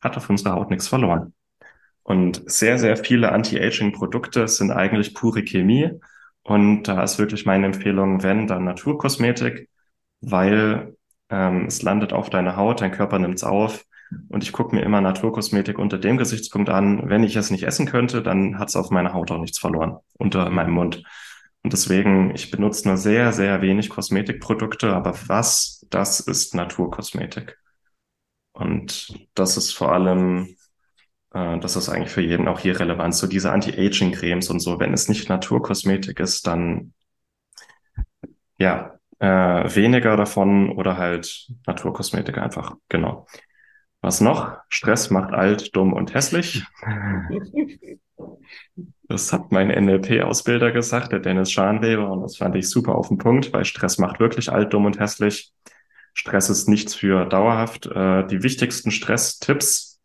hat 0.00 0.16
auf 0.16 0.30
unserer 0.30 0.54
Haut 0.54 0.70
nichts 0.70 0.88
verloren. 0.88 1.34
Und 2.02 2.42
sehr, 2.50 2.78
sehr 2.78 2.96
viele 2.96 3.32
Anti-Aging-Produkte 3.32 4.48
sind 4.48 4.70
eigentlich 4.72 5.14
pure 5.14 5.42
Chemie 5.44 5.90
Und 6.42 6.84
da 6.84 7.02
ist 7.04 7.18
wirklich 7.18 7.46
meine 7.46 7.66
Empfehlung, 7.66 8.22
wenn, 8.22 8.46
dann 8.48 8.64
Naturkosmetik, 8.64 9.68
weil 10.20 10.96
ähm, 11.30 11.66
es 11.66 11.82
landet 11.82 12.12
auf 12.12 12.30
deiner 12.30 12.56
Haut, 12.56 12.80
dein 12.80 12.92
Körper 12.92 13.18
nimmt 13.18 13.36
es 13.36 13.44
auf. 13.44 13.84
Und 14.28 14.42
ich 14.42 14.52
gucke 14.52 14.74
mir 14.74 14.82
immer 14.82 15.00
Naturkosmetik 15.00 15.78
unter 15.78 15.98
dem 15.98 16.18
Gesichtspunkt 16.18 16.68
an. 16.70 17.08
Wenn 17.08 17.24
ich 17.24 17.36
es 17.36 17.50
nicht 17.50 17.64
essen 17.64 17.86
könnte, 17.86 18.22
dann 18.22 18.58
hat 18.58 18.68
es 18.68 18.76
auf 18.76 18.90
meiner 18.90 19.14
Haut 19.14 19.30
auch 19.30 19.38
nichts 19.38 19.58
verloren, 19.58 19.98
unter 20.18 20.50
meinem 20.50 20.72
Mund. 20.72 21.02
Und 21.62 21.72
deswegen, 21.72 22.34
ich 22.34 22.50
benutze 22.50 22.88
nur 22.88 22.96
sehr, 22.96 23.32
sehr 23.32 23.62
wenig 23.62 23.88
Kosmetikprodukte, 23.88 24.92
aber 24.92 25.14
was, 25.28 25.86
das 25.90 26.20
ist 26.20 26.54
Naturkosmetik. 26.54 27.56
Und 28.52 29.28
das 29.34 29.56
ist 29.56 29.72
vor 29.72 29.92
allem, 29.92 30.56
äh, 31.32 31.58
das 31.60 31.76
ist 31.76 31.88
eigentlich 31.88 32.12
für 32.12 32.20
jeden 32.20 32.48
auch 32.48 32.60
hier 32.60 32.78
relevant. 32.80 33.14
So 33.14 33.26
diese 33.26 33.52
Anti-Aging-Cremes 33.52 34.50
und 34.50 34.60
so, 34.60 34.80
wenn 34.80 34.92
es 34.92 35.08
nicht 35.08 35.28
Naturkosmetik 35.28 36.20
ist, 36.20 36.46
dann 36.46 36.92
ja, 38.58 38.98
äh, 39.18 39.26
weniger 39.74 40.16
davon 40.16 40.70
oder 40.70 40.96
halt 40.96 41.48
Naturkosmetik 41.66 42.38
einfach, 42.38 42.76
genau. 42.88 43.26
Was 44.00 44.20
noch? 44.20 44.56
Stress 44.68 45.10
macht 45.10 45.32
alt, 45.32 45.76
dumm 45.76 45.92
und 45.92 46.12
hässlich. 46.14 46.64
Das 49.08 49.32
hat 49.32 49.52
mein 49.52 49.68
NLP-Ausbilder 49.68 50.72
gesagt, 50.72 51.12
der 51.12 51.18
Dennis 51.18 51.52
Schanweber, 51.52 52.10
und 52.10 52.22
das 52.22 52.36
fand 52.36 52.56
ich 52.56 52.68
super 52.68 52.94
auf 52.94 53.08
den 53.08 53.18
Punkt, 53.18 53.52
weil 53.52 53.64
Stress 53.64 53.98
macht 53.98 54.20
wirklich 54.20 54.50
alt, 54.50 54.72
dumm 54.72 54.86
und 54.86 54.98
hässlich. 54.98 55.52
Stress 56.14 56.50
ist 56.50 56.68
nichts 56.68 56.94
für 56.94 57.24
dauerhaft. 57.26 57.86
Äh, 57.86 58.26
die 58.26 58.42
wichtigsten 58.42 58.90
Stress-Tipps, 58.90 60.00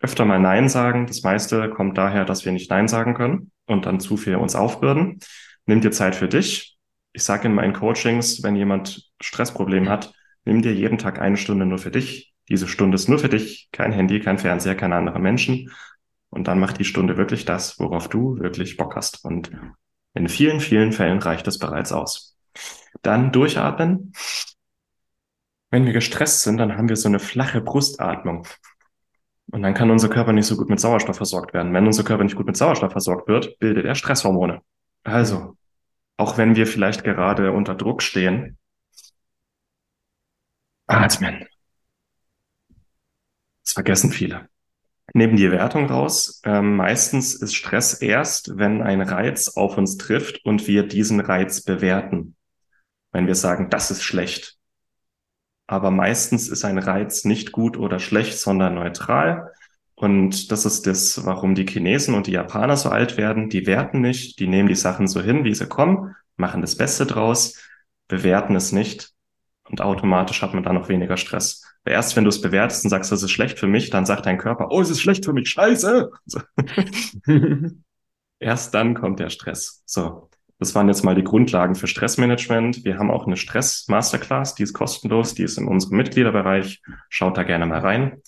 öfter 0.00 0.24
mal 0.24 0.40
Nein 0.40 0.68
sagen. 0.68 1.06
Das 1.06 1.22
meiste 1.22 1.70
kommt 1.70 1.96
daher, 1.98 2.24
dass 2.24 2.44
wir 2.44 2.52
nicht 2.52 2.70
Nein 2.70 2.88
sagen 2.88 3.14
können 3.14 3.50
und 3.66 3.86
dann 3.86 4.00
zu 4.00 4.16
viel 4.16 4.36
uns 4.36 4.54
aufbürden. 4.54 5.20
Nimm 5.66 5.80
dir 5.80 5.92
Zeit 5.92 6.16
für 6.16 6.28
dich. 6.28 6.76
Ich 7.12 7.22
sage 7.22 7.46
in 7.46 7.54
meinen 7.54 7.72
Coachings, 7.72 8.42
wenn 8.42 8.56
jemand 8.56 9.10
Stressprobleme 9.20 9.88
hat, 9.88 10.12
nimm 10.44 10.62
dir 10.62 10.74
jeden 10.74 10.98
Tag 10.98 11.20
eine 11.20 11.36
Stunde 11.36 11.66
nur 11.66 11.78
für 11.78 11.90
dich 11.90 12.32
diese 12.48 12.68
Stunde 12.68 12.96
ist 12.96 13.08
nur 13.08 13.18
für 13.18 13.28
dich, 13.28 13.68
kein 13.72 13.92
Handy, 13.92 14.20
kein 14.20 14.38
Fernseher, 14.38 14.74
keine 14.74 14.96
anderen 14.96 15.22
Menschen. 15.22 15.70
Und 16.32 16.48
dann 16.48 16.58
macht 16.58 16.78
die 16.78 16.84
Stunde 16.84 17.18
wirklich 17.18 17.44
das, 17.44 17.78
worauf 17.78 18.08
du 18.08 18.38
wirklich 18.38 18.78
Bock 18.78 18.96
hast. 18.96 19.22
Und 19.22 19.52
in 20.14 20.28
vielen, 20.28 20.60
vielen 20.60 20.92
Fällen 20.92 21.18
reicht 21.18 21.46
es 21.46 21.58
bereits 21.58 21.92
aus. 21.92 22.38
Dann 23.02 23.32
durchatmen. 23.32 24.14
Wenn 25.70 25.84
wir 25.84 25.92
gestresst 25.92 26.40
sind, 26.40 26.56
dann 26.56 26.78
haben 26.78 26.88
wir 26.88 26.96
so 26.96 27.08
eine 27.08 27.18
flache 27.18 27.60
Brustatmung. 27.60 28.46
Und 29.50 29.60
dann 29.60 29.74
kann 29.74 29.90
unser 29.90 30.08
Körper 30.08 30.32
nicht 30.32 30.46
so 30.46 30.56
gut 30.56 30.70
mit 30.70 30.80
Sauerstoff 30.80 31.16
versorgt 31.16 31.52
werden. 31.52 31.74
Wenn 31.74 31.86
unser 31.86 32.02
Körper 32.02 32.24
nicht 32.24 32.36
gut 32.36 32.46
mit 32.46 32.56
Sauerstoff 32.56 32.92
versorgt 32.92 33.28
wird, 33.28 33.58
bildet 33.58 33.84
er 33.84 33.94
Stresshormone. 33.94 34.62
Also, 35.04 35.58
auch 36.16 36.38
wenn 36.38 36.56
wir 36.56 36.66
vielleicht 36.66 37.04
gerade 37.04 37.52
unter 37.52 37.74
Druck 37.74 38.02
stehen, 38.02 38.56
atmen. 40.86 41.46
Das 43.64 43.74
vergessen 43.74 44.10
viele. 44.12 44.48
Nehmen 45.14 45.36
die 45.36 45.50
Wertung 45.50 45.86
raus. 45.86 46.40
Ähm, 46.44 46.76
meistens 46.76 47.34
ist 47.34 47.54
Stress 47.54 47.94
erst, 47.94 48.56
wenn 48.56 48.82
ein 48.82 49.02
Reiz 49.02 49.48
auf 49.48 49.76
uns 49.76 49.96
trifft 49.98 50.44
und 50.44 50.66
wir 50.66 50.86
diesen 50.86 51.20
Reiz 51.20 51.62
bewerten. 51.62 52.36
Wenn 53.10 53.26
wir 53.26 53.34
sagen, 53.34 53.68
das 53.68 53.90
ist 53.90 54.02
schlecht. 54.02 54.56
Aber 55.66 55.90
meistens 55.90 56.48
ist 56.48 56.64
ein 56.64 56.78
Reiz 56.78 57.24
nicht 57.24 57.52
gut 57.52 57.76
oder 57.76 57.98
schlecht, 57.98 58.38
sondern 58.38 58.74
neutral. 58.74 59.52
Und 59.94 60.50
das 60.50 60.64
ist 60.64 60.86
das, 60.86 61.24
warum 61.24 61.54
die 61.54 61.66
Chinesen 61.66 62.14
und 62.14 62.26
die 62.26 62.32
Japaner 62.32 62.76
so 62.76 62.88
alt 62.88 63.16
werden. 63.16 63.48
Die 63.50 63.66
werten 63.66 64.00
nicht, 64.00 64.38
die 64.38 64.46
nehmen 64.46 64.68
die 64.68 64.74
Sachen 64.74 65.06
so 65.06 65.20
hin, 65.20 65.44
wie 65.44 65.54
sie 65.54 65.66
kommen, 65.66 66.14
machen 66.36 66.60
das 66.60 66.76
Beste 66.76 67.06
draus, 67.06 67.58
bewerten 68.08 68.56
es 68.56 68.72
nicht 68.72 69.12
und 69.68 69.80
automatisch 69.80 70.42
hat 70.42 70.54
man 70.54 70.62
dann 70.62 70.74
noch 70.74 70.88
weniger 70.88 71.16
Stress. 71.16 71.61
Erst 71.84 72.14
wenn 72.16 72.24
du 72.24 72.28
es 72.28 72.40
bewertest 72.40 72.84
und 72.84 72.90
sagst, 72.90 73.10
das 73.10 73.22
ist 73.22 73.30
schlecht 73.32 73.58
für 73.58 73.66
mich, 73.66 73.90
dann 73.90 74.06
sagt 74.06 74.26
dein 74.26 74.38
Körper, 74.38 74.68
oh, 74.70 74.80
es 74.80 74.90
ist 74.90 75.00
schlecht 75.00 75.24
für 75.24 75.32
mich, 75.32 75.48
scheiße. 75.48 76.10
So. 76.26 76.40
Erst 78.38 78.74
dann 78.74 78.94
kommt 78.94 79.20
der 79.20 79.30
Stress. 79.30 79.82
So, 79.86 80.28
das 80.58 80.74
waren 80.74 80.88
jetzt 80.88 81.04
mal 81.04 81.16
die 81.16 81.24
Grundlagen 81.24 81.74
für 81.74 81.88
Stressmanagement. 81.88 82.84
Wir 82.84 82.98
haben 82.98 83.10
auch 83.10 83.26
eine 83.26 83.36
Stress-Masterclass, 83.36 84.54
die 84.54 84.62
ist 84.62 84.72
kostenlos, 84.72 85.34
die 85.34 85.42
ist 85.42 85.58
in 85.58 85.66
unserem 85.66 85.96
Mitgliederbereich. 85.96 86.82
Schaut 87.08 87.36
da 87.36 87.42
gerne 87.42 87.66
mal 87.66 87.80
rein. 87.80 88.22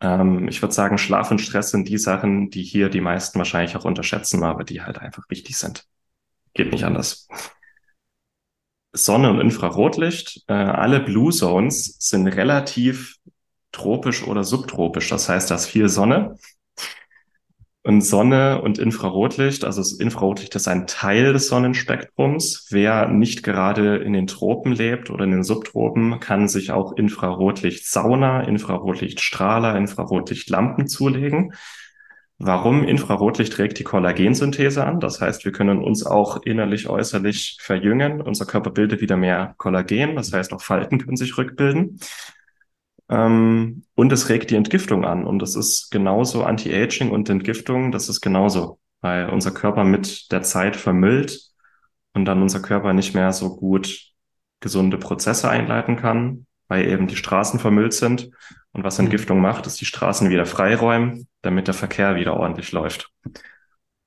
Ähm, 0.00 0.46
ich 0.48 0.60
würde 0.60 0.74
sagen, 0.74 0.98
Schlaf 0.98 1.30
und 1.30 1.40
Stress 1.40 1.70
sind 1.70 1.88
die 1.88 1.96
Sachen, 1.96 2.50
die 2.50 2.62
hier 2.62 2.90
die 2.90 3.00
meisten 3.00 3.38
wahrscheinlich 3.38 3.76
auch 3.76 3.86
unterschätzen, 3.86 4.44
aber 4.44 4.64
die 4.64 4.82
halt 4.82 4.98
einfach 4.98 5.24
wichtig 5.30 5.56
sind. 5.56 5.86
Geht 6.52 6.70
nicht 6.70 6.84
anders. 6.84 7.28
Sonne- 8.94 9.30
und 9.30 9.40
Infrarotlicht. 9.40 10.44
Äh, 10.46 10.54
alle 10.54 11.00
Blue 11.00 11.32
Zones 11.32 11.96
sind 11.98 12.26
relativ 12.28 13.16
tropisch 13.72 14.26
oder 14.26 14.44
subtropisch. 14.44 15.10
Das 15.10 15.28
heißt, 15.28 15.50
da 15.50 15.56
ist 15.56 15.66
viel 15.66 15.88
Sonne. 15.88 16.36
Und 17.86 18.00
Sonne 18.00 18.62
und 18.62 18.78
Infrarotlicht, 18.78 19.62
also 19.62 19.82
das 19.82 19.92
Infrarotlicht 19.92 20.54
ist 20.54 20.68
ein 20.68 20.86
Teil 20.86 21.34
des 21.34 21.48
Sonnenspektrums. 21.48 22.68
Wer 22.70 23.08
nicht 23.08 23.42
gerade 23.42 23.96
in 23.96 24.14
den 24.14 24.26
Tropen 24.26 24.72
lebt 24.72 25.10
oder 25.10 25.24
in 25.24 25.32
den 25.32 25.44
Subtropen, 25.44 26.18
kann 26.18 26.48
sich 26.48 26.70
auch 26.70 26.96
Infrarotlicht-Sauna, 26.96 28.44
Infrarotlichtstrahler, 28.44 29.76
Infrarotlichtlampen 29.76 30.88
zulegen. 30.88 31.52
Warum 32.46 32.84
Infrarotlicht 32.84 33.56
regt 33.58 33.78
die 33.78 33.84
Kollagensynthese 33.84 34.84
an? 34.84 35.00
Das 35.00 35.18
heißt, 35.18 35.46
wir 35.46 35.52
können 35.52 35.82
uns 35.82 36.04
auch 36.04 36.42
innerlich, 36.42 36.90
äußerlich 36.90 37.56
verjüngen. 37.58 38.20
Unser 38.20 38.44
Körper 38.44 38.70
bildet 38.70 39.00
wieder 39.00 39.16
mehr 39.16 39.54
Kollagen. 39.56 40.14
Das 40.14 40.30
heißt, 40.30 40.52
auch 40.52 40.60
Falten 40.60 40.98
können 40.98 41.16
sich 41.16 41.38
rückbilden. 41.38 41.98
Ähm, 43.08 43.84
und 43.94 44.12
es 44.12 44.28
regt 44.28 44.50
die 44.50 44.56
Entgiftung 44.56 45.06
an. 45.06 45.24
Und 45.24 45.38
das 45.38 45.56
ist 45.56 45.90
genauso 45.90 46.44
Anti-Aging 46.44 47.10
und 47.10 47.30
Entgiftung. 47.30 47.92
Das 47.92 48.10
ist 48.10 48.20
genauso, 48.20 48.78
weil 49.00 49.30
unser 49.30 49.52
Körper 49.52 49.84
mit 49.84 50.30
der 50.30 50.42
Zeit 50.42 50.76
vermüllt 50.76 51.40
und 52.12 52.26
dann 52.26 52.42
unser 52.42 52.60
Körper 52.60 52.92
nicht 52.92 53.14
mehr 53.14 53.32
so 53.32 53.56
gut 53.56 54.12
gesunde 54.60 54.98
Prozesse 54.98 55.48
einleiten 55.48 55.96
kann, 55.96 56.44
weil 56.68 56.88
eben 56.88 57.06
die 57.06 57.16
Straßen 57.16 57.60
vermüllt 57.60 57.92
sind. 57.92 58.30
Und 58.72 58.84
was 58.84 58.98
mhm. 58.98 59.06
Entgiftung 59.06 59.40
macht, 59.40 59.66
ist 59.66 59.80
die 59.80 59.84
Straßen 59.84 60.30
wieder 60.30 60.46
freiräumen, 60.46 61.28
damit 61.42 61.66
der 61.66 61.74
Verkehr 61.74 62.16
wieder 62.16 62.36
ordentlich 62.36 62.72
läuft. 62.72 63.10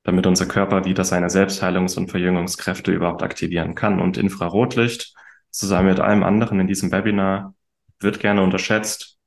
Damit 0.03 0.25
unser 0.25 0.45
Körper 0.45 0.85
wieder 0.85 1.03
seine 1.03 1.27
Selbstheilungs- 1.27 1.97
und 1.97 2.09
Verjüngungskräfte 2.09 2.91
überhaupt 2.91 3.23
aktivieren 3.23 3.75
kann. 3.75 3.99
Und 3.99 4.17
Infrarotlicht, 4.17 5.13
zusammen 5.51 5.89
mit 5.89 5.99
allem 5.99 6.23
anderen 6.23 6.59
in 6.59 6.67
diesem 6.67 6.91
Webinar, 6.91 7.53
wird 7.99 8.19
gerne 8.19 8.41
unterschätzt, 8.43 9.17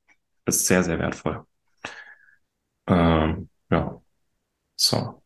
ist 0.47 0.67
sehr, 0.67 0.83
sehr 0.83 0.99
wertvoll. 0.99 1.45
Ähm, 2.87 3.49
ja, 3.71 4.01
so. 4.77 5.23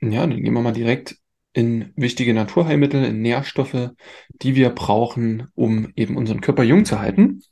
Ja, 0.00 0.20
dann 0.20 0.42
gehen 0.42 0.54
wir 0.54 0.62
mal 0.62 0.72
direkt 0.72 1.16
in 1.58 1.92
wichtige 1.96 2.34
Naturheilmittel, 2.34 3.04
in 3.04 3.20
Nährstoffe, 3.20 3.90
die 4.30 4.54
wir 4.54 4.70
brauchen, 4.70 5.48
um 5.56 5.92
eben 5.96 6.16
unseren 6.16 6.40
Körper 6.40 6.62
jung 6.62 6.84
zu 6.84 7.00
halten. 7.00 7.42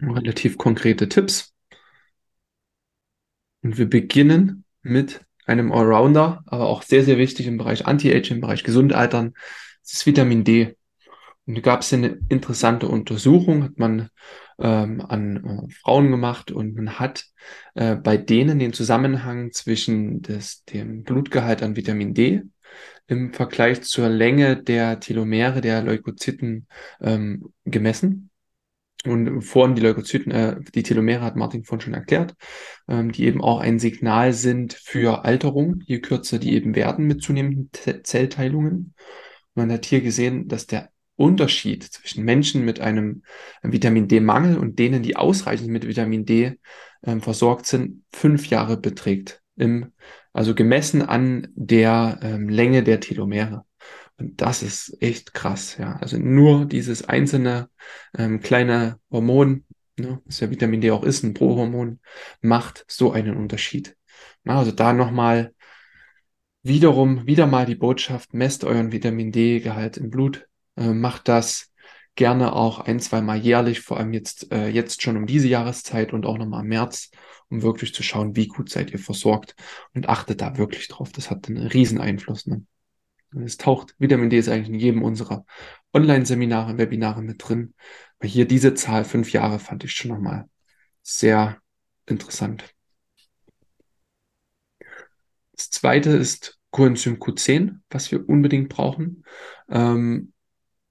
Relativ 0.00 0.56
konkrete 0.56 1.08
Tipps. 1.08 1.52
Und 3.62 3.76
wir 3.76 3.90
beginnen 3.90 4.64
mit 4.82 5.20
einem 5.46 5.72
Allrounder, 5.72 6.44
aber 6.46 6.68
auch 6.68 6.82
sehr, 6.82 7.02
sehr 7.02 7.18
wichtig 7.18 7.48
im 7.48 7.58
Bereich 7.58 7.86
Anti-Aging, 7.86 8.36
im 8.36 8.40
Bereich 8.40 8.62
Gesundaltern. 8.62 9.34
Das 9.82 9.94
ist 9.94 10.06
Vitamin 10.06 10.44
D. 10.44 10.76
Und 11.46 11.56
da 11.56 11.60
gab 11.60 11.80
es 11.80 11.92
eine 11.92 12.20
interessante 12.28 12.86
Untersuchung, 12.86 13.64
hat 13.64 13.78
man 13.78 14.10
ähm, 14.60 15.00
an 15.00 15.66
äh, 15.68 15.72
Frauen 15.82 16.12
gemacht 16.12 16.52
und 16.52 16.76
man 16.76 17.00
hat 17.00 17.24
äh, 17.74 17.96
bei 17.96 18.16
denen 18.16 18.60
den 18.60 18.72
Zusammenhang 18.72 19.50
zwischen 19.50 20.22
des, 20.22 20.62
dem 20.66 21.02
Blutgehalt 21.02 21.64
an 21.64 21.74
Vitamin 21.74 22.14
D 22.14 22.42
im 23.06 23.32
Vergleich 23.32 23.82
zur 23.82 24.08
Länge 24.08 24.62
der 24.62 25.00
Telomere 25.00 25.60
der 25.60 25.82
Leukozyten 25.82 26.66
ähm, 27.00 27.52
gemessen. 27.64 28.30
Und 29.04 29.42
vorhin 29.42 29.74
die 29.74 29.82
Leukozyten, 29.82 30.30
äh, 30.30 30.56
die 30.74 30.84
Telomere 30.84 31.22
hat 31.22 31.34
Martin 31.34 31.64
vorhin 31.64 31.80
schon 31.80 31.94
erklärt, 31.94 32.34
ähm, 32.88 33.10
die 33.10 33.24
eben 33.24 33.42
auch 33.42 33.60
ein 33.60 33.80
Signal 33.80 34.32
sind 34.32 34.74
für 34.74 35.24
Alterung, 35.24 35.80
je 35.86 35.98
kürzer 36.00 36.38
die 36.38 36.54
eben 36.54 36.76
werden 36.76 37.06
mit 37.06 37.22
zunehmenden 37.22 37.70
Zellteilungen. 38.04 38.94
Man 39.54 39.72
hat 39.72 39.86
hier 39.86 40.02
gesehen, 40.02 40.46
dass 40.46 40.66
der 40.66 40.90
Unterschied 41.16 41.82
zwischen 41.84 42.24
Menschen 42.24 42.64
mit 42.64 42.80
einem 42.80 43.22
Vitamin 43.62 44.08
D-Mangel 44.08 44.56
und 44.56 44.78
denen, 44.78 45.02
die 45.02 45.16
ausreichend 45.16 45.68
mit 45.68 45.86
Vitamin 45.86 46.24
D 46.24 46.58
äh, 47.02 47.18
versorgt 47.18 47.66
sind, 47.66 48.04
fünf 48.12 48.46
Jahre 48.46 48.76
beträgt. 48.76 49.41
Im, 49.56 49.92
also 50.32 50.54
gemessen 50.54 51.02
an 51.02 51.48
der 51.54 52.18
ähm, 52.22 52.48
Länge 52.48 52.82
der 52.82 53.00
Telomere. 53.00 53.64
Und 54.18 54.40
das 54.40 54.62
ist 54.62 54.96
echt 55.02 55.34
krass, 55.34 55.76
ja. 55.78 55.96
Also 55.96 56.18
nur 56.18 56.64
dieses 56.64 57.08
einzelne 57.08 57.68
ähm, 58.16 58.40
kleine 58.40 58.98
Hormon, 59.10 59.64
ne, 59.98 60.20
was 60.24 60.40
ja 60.40 60.50
Vitamin 60.50 60.80
D 60.80 60.90
auch 60.90 61.02
ist, 61.02 61.22
ein 61.22 61.34
Prohormon, 61.34 62.00
macht 62.40 62.84
so 62.88 63.12
einen 63.12 63.36
Unterschied. 63.36 63.96
Na, 64.44 64.58
also 64.58 64.72
da 64.72 64.92
nochmal 64.92 65.54
wiederum 66.62 67.26
wieder 67.26 67.46
mal 67.46 67.66
die 67.66 67.74
Botschaft, 67.74 68.34
messt 68.34 68.64
euren 68.64 68.92
Vitamin 68.92 69.32
D-Gehalt 69.32 69.96
im 69.96 70.10
Blut, 70.10 70.46
äh, 70.76 70.92
macht 70.92 71.28
das 71.28 71.72
gerne 72.14 72.54
auch 72.54 72.80
ein, 72.80 73.00
zwei 73.00 73.20
Mal 73.20 73.38
jährlich, 73.38 73.80
vor 73.80 73.96
allem 73.96 74.12
jetzt, 74.12 74.52
äh, 74.52 74.68
jetzt 74.68 75.02
schon 75.02 75.16
um 75.16 75.26
diese 75.26 75.48
Jahreszeit 75.48 76.12
und 76.12 76.26
auch 76.26 76.38
nochmal 76.38 76.62
im 76.62 76.68
März, 76.68 77.10
um 77.52 77.62
wirklich 77.62 77.94
zu 77.94 78.02
schauen, 78.02 78.34
wie 78.34 78.48
gut 78.48 78.70
seid 78.70 78.90
ihr 78.92 78.98
versorgt 78.98 79.54
und 79.94 80.08
achtet 80.08 80.40
da 80.40 80.56
wirklich 80.56 80.88
drauf. 80.88 81.12
Das 81.12 81.30
hat 81.30 81.48
einen 81.48 81.66
riesen 81.66 82.00
Einfluss. 82.00 82.46
Ne? 82.46 82.64
Es 83.44 83.58
taucht, 83.58 83.94
Vitamin 83.98 84.30
D 84.30 84.38
ist 84.38 84.48
eigentlich 84.48 84.70
in 84.70 84.80
jedem 84.80 85.02
unserer 85.02 85.44
Online-Seminare, 85.92 86.78
Webinare 86.78 87.22
mit 87.22 87.46
drin. 87.46 87.74
Aber 88.18 88.28
hier 88.28 88.46
diese 88.46 88.74
Zahl, 88.74 89.04
fünf 89.04 89.32
Jahre, 89.32 89.58
fand 89.58 89.84
ich 89.84 89.92
schon 89.92 90.10
nochmal 90.10 90.48
sehr 91.02 91.58
interessant. 92.06 92.74
Das 95.52 95.70
zweite 95.70 96.10
ist 96.10 96.58
Coenzym 96.70 97.18
Q10, 97.18 97.80
was 97.90 98.10
wir 98.10 98.26
unbedingt 98.28 98.70
brauchen. 98.70 99.24
Ähm, 99.68 100.31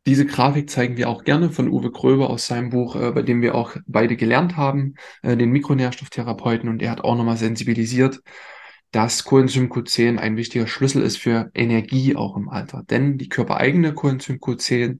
diese 0.05 0.25
Grafik 0.25 0.69
zeigen 0.69 0.97
wir 0.97 1.09
auch 1.09 1.23
gerne 1.23 1.51
von 1.51 1.69
Uwe 1.69 1.91
Gröber 1.91 2.29
aus 2.29 2.47
seinem 2.47 2.69
Buch, 2.71 2.95
äh, 2.95 3.11
bei 3.11 3.21
dem 3.21 3.41
wir 3.41 3.55
auch 3.55 3.75
beide 3.85 4.15
gelernt 4.15 4.57
haben, 4.57 4.95
äh, 5.21 5.37
den 5.37 5.51
Mikronährstofftherapeuten. 5.51 6.69
Und 6.69 6.81
er 6.81 6.91
hat 6.91 7.01
auch 7.01 7.15
nochmal 7.15 7.37
sensibilisiert, 7.37 8.21
dass 8.91 9.23
Coenzym 9.23 9.71
Q10 9.71 10.17
ein 10.17 10.37
wichtiger 10.37 10.67
Schlüssel 10.67 11.03
ist 11.03 11.17
für 11.17 11.51
Energie 11.53 12.15
auch 12.15 12.35
im 12.35 12.49
Alter. 12.49 12.83
Denn 12.89 13.17
die 13.17 13.29
körpereigene 13.29 13.93
Coenzym 13.93 14.37
Q10 14.37 14.99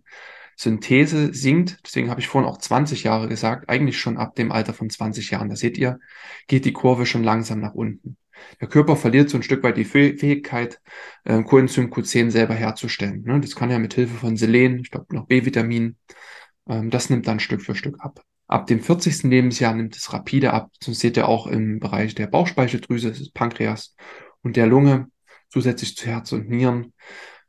Synthese 0.56 1.34
sinkt, 1.34 1.80
deswegen 1.86 2.10
habe 2.10 2.22
ich 2.22 2.28
vorhin 2.28 2.50
auch 2.50 2.58
20 2.58 3.04
Jahre 3.04 3.28
gesagt, 3.28 3.70
eigentlich 3.70 4.00
schon 4.00 4.18
ab 4.18 4.36
dem 4.36 4.52
Alter 4.52 4.74
von 4.74 4.90
20 4.90 5.32
Jahren. 5.32 5.50
Da 5.50 5.56
seht 5.56 5.78
ihr, 5.78 6.00
geht 6.48 6.66
die 6.66 6.74
Kurve 6.74 7.06
schon 7.06 7.24
langsam 7.24 7.60
nach 7.60 7.74
unten. 7.74 8.18
Der 8.60 8.68
Körper 8.68 8.96
verliert 8.96 9.30
so 9.30 9.38
ein 9.38 9.44
Stück 9.44 9.64
weit 9.64 9.78
die 9.78 9.86
Fähigkeit, 9.86 10.82
äh, 11.24 11.44
Coenzym 11.44 11.92
Q10 11.92 12.32
selber 12.32 12.54
herzustellen. 12.54 13.24
Ne? 13.24 13.40
Das 13.40 13.56
kann 13.56 13.70
ja 13.70 13.80
mit 13.80 13.94
Hilfe 13.94 14.16
von 14.16 14.38
Selen, 14.38 14.80
ich 14.80 14.92
glaube 14.92 15.16
noch 15.16 15.28
B-Vitamin, 15.28 15.98
ähm, 16.68 16.90
das 16.90 17.10
nimmt 17.10 17.28
dann 17.28 17.40
Stück 17.40 17.62
für 17.62 17.76
Stück 17.76 17.98
ab. 18.00 18.22
Ab 18.48 18.68
dem 18.68 18.82
40. 18.82 19.24
Lebensjahr 19.30 19.74
nimmt 19.74 19.96
es 19.96 20.12
rapide 20.12 20.54
ab. 20.54 20.72
Das 20.86 21.00
seht 21.00 21.18
ihr 21.18 21.28
auch 21.28 21.48
im 21.48 21.80
Bereich 21.80 22.16
der 22.16 22.28
Bauchspeicheldrüse, 22.28 23.10
das 23.10 23.22
ist 23.22 23.34
Pankreas 23.34 23.96
und 24.42 24.58
der 24.58 24.68
Lunge, 24.68 25.08
zusätzlich 25.50 25.96
zu 25.96 26.08
Herz 26.08 26.32
und 26.32 26.50
Nieren. 26.50 26.94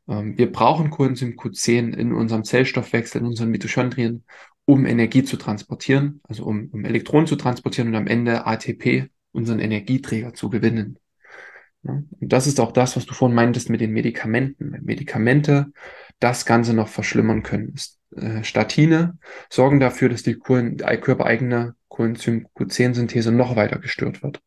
Ähm, 0.07 0.37
wir 0.37 0.51
brauchen 0.51 0.89
Coenzym 0.89 1.35
Q10 1.35 1.93
in 1.95 2.13
unserem 2.13 2.43
Zellstoffwechsel, 2.43 3.21
in 3.21 3.27
unseren 3.27 3.49
Mitochondrien, 3.49 4.23
um 4.65 4.85
Energie 4.85 5.23
zu 5.23 5.37
transportieren, 5.37 6.21
also 6.23 6.45
um, 6.45 6.69
um 6.71 6.85
Elektronen 6.85 7.27
zu 7.27 7.35
transportieren 7.35 7.89
und 7.89 7.95
am 7.95 8.07
Ende 8.07 8.45
ATP, 8.45 9.09
unseren 9.31 9.59
Energieträger, 9.59 10.33
zu 10.33 10.49
gewinnen. 10.49 10.99
Ja, 11.83 12.01
und 12.19 12.33
das 12.33 12.47
ist 12.47 12.59
auch 12.59 12.71
das, 12.71 12.95
was 12.95 13.05
du 13.05 13.13
vorhin 13.13 13.35
meintest 13.35 13.69
mit 13.69 13.81
den 13.81 13.91
Medikamenten. 13.91 14.77
Medikamente 14.83 15.71
das 16.19 16.45
Ganze 16.45 16.73
noch 16.73 16.87
verschlimmern 16.87 17.43
können. 17.43 17.75
Äh, 18.15 18.43
Statine 18.43 19.17
sorgen 19.49 19.79
dafür, 19.79 20.07
dass 20.09 20.23
die, 20.23 20.35
körpereigene 20.35 21.75
Coenzym 21.89 22.47
Q10-Synthese 22.55 23.31
noch 23.31 23.55
weiter 23.55 23.79
gestört 23.79 24.23
wird. 24.23 24.39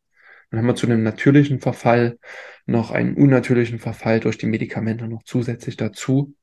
Dann 0.49 0.59
haben 0.59 0.67
wir 0.67 0.75
zu 0.75 0.87
einem 0.87 1.03
natürlichen 1.03 1.59
Verfall 1.59 2.17
noch 2.65 2.91
einen 2.91 3.15
unnatürlichen 3.15 3.79
Verfall 3.79 4.19
durch 4.19 4.37
die 4.37 4.45
Medikamente 4.45 5.07
noch 5.07 5.23
zusätzlich 5.23 5.77
dazu. 5.77 6.35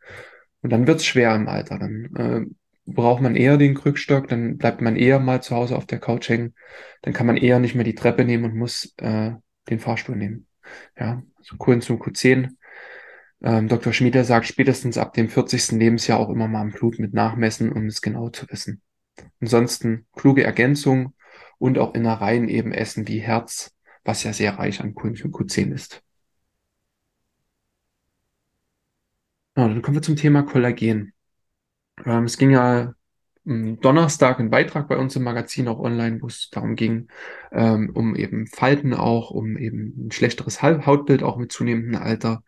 Und 0.63 0.71
dann 0.71 0.87
wird's 0.87 1.05
schwer 1.05 1.35
im 1.35 1.49
Alter. 1.49 1.79
Dann 1.79 2.17
äh, 2.17 2.55
braucht 2.87 3.23
man 3.23 3.37
eher 3.37 3.57
den 3.57 3.75
Krückstock, 3.75 4.29
dann 4.29 4.57
bleibt 4.57 4.81
man 4.81 4.97
eher 4.97 5.21
mal 5.21 5.43
zu 5.43 5.55
Hause 5.55 5.77
auf 5.77 5.87
der 5.87 6.01
Couch 6.01 6.29
hängen. 6.29 6.55
Dann 7.03 7.13
kann 7.13 7.27
man 7.27 7.37
eher 7.37 7.59
nicht 7.59 7.75
mehr 7.75 7.85
die 7.85 7.95
Treppe 7.95 8.25
nehmen 8.25 8.45
und 8.45 8.57
muss 8.57 8.95
äh, 8.99 9.33
den 9.71 9.79
Fahrstuhl 9.79 10.17
nehmen. 10.17 10.47
Ja, 10.99 11.23
also 11.39 11.57
Coenzym 11.57 11.99
Q10. 11.99 12.51
Ähm, 13.43 13.69
Dr. 13.69 13.93
Schmieder 13.93 14.25
sagt, 14.25 14.47
spätestens 14.47 14.97
ab 14.97 15.13
dem 15.13 15.29
40. 15.29 15.73
Lebensjahr 15.73 16.19
auch 16.19 16.31
immer 16.31 16.49
mal 16.49 16.63
im 16.63 16.73
Blut 16.73 16.99
mit 16.99 17.13
nachmessen, 17.13 17.73
um 17.73 17.87
es 17.87 18.01
genau 18.01 18.31
zu 18.31 18.49
wissen. 18.51 18.81
Ansonsten 19.41 20.07
kluge 20.15 20.45
Ergänzung 20.45 21.15
und 21.59 21.79
auch 21.79 21.95
Innereien 21.95 22.49
eben 22.49 22.73
essen 22.73 23.07
wie 23.07 23.21
Herz, 23.21 23.74
was 24.05 24.23
ja 24.25 24.33
sehr 24.33 24.59
reich 24.59 24.81
an 24.81 24.95
Coenzym 24.95 25.33
Q10 25.33 25.73
ist. 25.73 26.03
Ja, 29.57 29.69
dann 29.69 29.83
kommen 29.83 29.97
wir 29.97 30.03
zum 30.03 30.17
Thema 30.17 30.43
Kollagen. 30.43 31.13
Ähm, 32.05 32.25
es 32.25 32.39
ging 32.39 32.51
ja 32.51 32.95
am 33.47 33.81
Donnerstag 33.81 34.41
ein 34.41 34.51
Beitrag 34.51 34.89
bei 34.89 34.97
uns 34.97 35.17
im 35.17 35.23
Magazin 35.23 35.69
auch 35.69 35.79
online, 35.79 36.23
wo 36.23 36.27
es 36.27 36.49
darum 36.51 36.77
ging, 36.77 37.09
ähm, 37.53 37.91
um 37.95 38.17
eben 38.17 38.47
Falten 38.47 38.95
auch, 38.95 39.31
um 39.31 39.57
eben 39.57 40.07
ein 40.07 40.13
schlechteres 40.13 40.63
Hautbild 40.63 41.23
auch 41.23 41.37
mit 41.37 41.53
zunehmendem 41.53 42.01
Alter. 42.01 42.43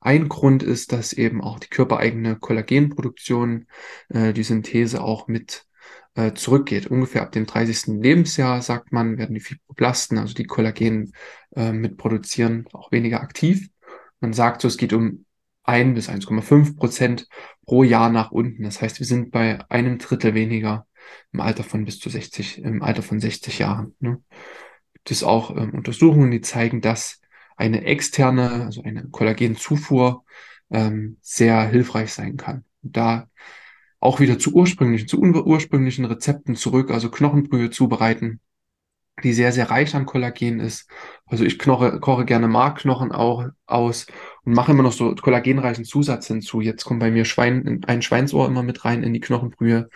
Ein 0.00 0.28
Grund 0.28 0.62
ist, 0.62 0.92
dass 0.92 1.12
eben 1.14 1.40
auch 1.42 1.58
die 1.58 1.68
körpereigene 1.68 2.36
Kollagenproduktion, 2.36 3.66
äh, 4.10 4.32
die 4.34 4.42
Synthese 4.42 5.02
auch 5.02 5.28
mit 5.28 5.66
äh, 6.14 6.32
zurückgeht. 6.34 6.86
Ungefähr 6.86 7.22
ab 7.22 7.32
dem 7.32 7.46
30. 7.46 8.00
Lebensjahr, 8.00 8.62
sagt 8.62 8.92
man, 8.92 9.18
werden 9.18 9.34
die 9.34 9.40
Fibroblasten, 9.40 10.18
also 10.18 10.34
die 10.34 10.44
Kollagen 10.44 11.12
äh, 11.56 11.72
mit 11.72 11.96
produzieren, 11.96 12.66
auch 12.72 12.92
weniger 12.92 13.20
aktiv. 13.20 13.68
Man 14.20 14.32
sagt 14.32 14.62
so, 14.62 14.68
es 14.68 14.76
geht 14.76 14.92
um 14.92 15.24
1 15.64 15.94
bis 15.94 16.08
1,5 16.08 16.76
Prozent 16.76 17.28
pro 17.64 17.82
Jahr 17.82 18.10
nach 18.10 18.30
unten. 18.30 18.62
Das 18.62 18.80
heißt, 18.80 19.00
wir 19.00 19.06
sind 19.06 19.30
bei 19.30 19.58
einem 19.70 19.98
Drittel 19.98 20.34
weniger 20.34 20.86
im 21.32 21.40
Alter 21.40 21.64
von 21.64 21.84
bis 21.84 21.98
zu 21.98 22.08
60, 22.10 22.62
im 22.62 22.82
Alter 22.82 23.02
von 23.02 23.20
60 23.20 23.58
Jahren. 23.58 23.94
Ne? 24.00 24.22
Gibt 24.92 25.10
es 25.10 25.22
auch 25.22 25.56
ähm, 25.56 25.74
Untersuchungen, 25.74 26.30
die 26.30 26.40
zeigen, 26.40 26.80
dass 26.80 27.20
eine 27.56 27.84
externe, 27.84 28.64
also 28.64 28.82
eine 28.82 29.08
Kollagenzufuhr 29.08 30.24
ähm, 30.70 31.18
sehr 31.20 31.66
hilfreich 31.68 32.12
sein 32.12 32.36
kann. 32.36 32.64
Und 32.82 32.96
da 32.96 33.28
auch 34.04 34.20
wieder 34.20 34.38
zu 34.38 34.52
ursprünglichen, 34.52 35.08
zu 35.08 35.18
ursprünglichen 35.18 36.04
Rezepten 36.04 36.56
zurück, 36.56 36.90
also 36.90 37.10
Knochenbrühe 37.10 37.70
zubereiten, 37.70 38.38
die 39.22 39.32
sehr, 39.32 39.50
sehr 39.50 39.70
reich 39.70 39.94
an 39.94 40.04
Kollagen 40.04 40.60
ist. 40.60 40.90
Also 41.24 41.44
ich 41.44 41.58
knoche, 41.58 42.00
koche 42.00 42.26
gerne 42.26 42.46
Markknochen 42.46 43.12
auch 43.12 43.46
aus 43.64 44.06
und 44.44 44.52
mache 44.52 44.72
immer 44.72 44.82
noch 44.82 44.92
so 44.92 45.14
kollagenreichen 45.14 45.86
Zusatz 45.86 46.26
hinzu. 46.26 46.60
Jetzt 46.60 46.84
kommt 46.84 47.00
bei 47.00 47.10
mir 47.10 47.24
Schwein, 47.24 47.82
ein 47.86 48.02
Schweinsohr 48.02 48.46
immer 48.46 48.62
mit 48.62 48.84
rein 48.84 49.02
in 49.02 49.14
die 49.14 49.20
Knochenbrühe. 49.20 49.88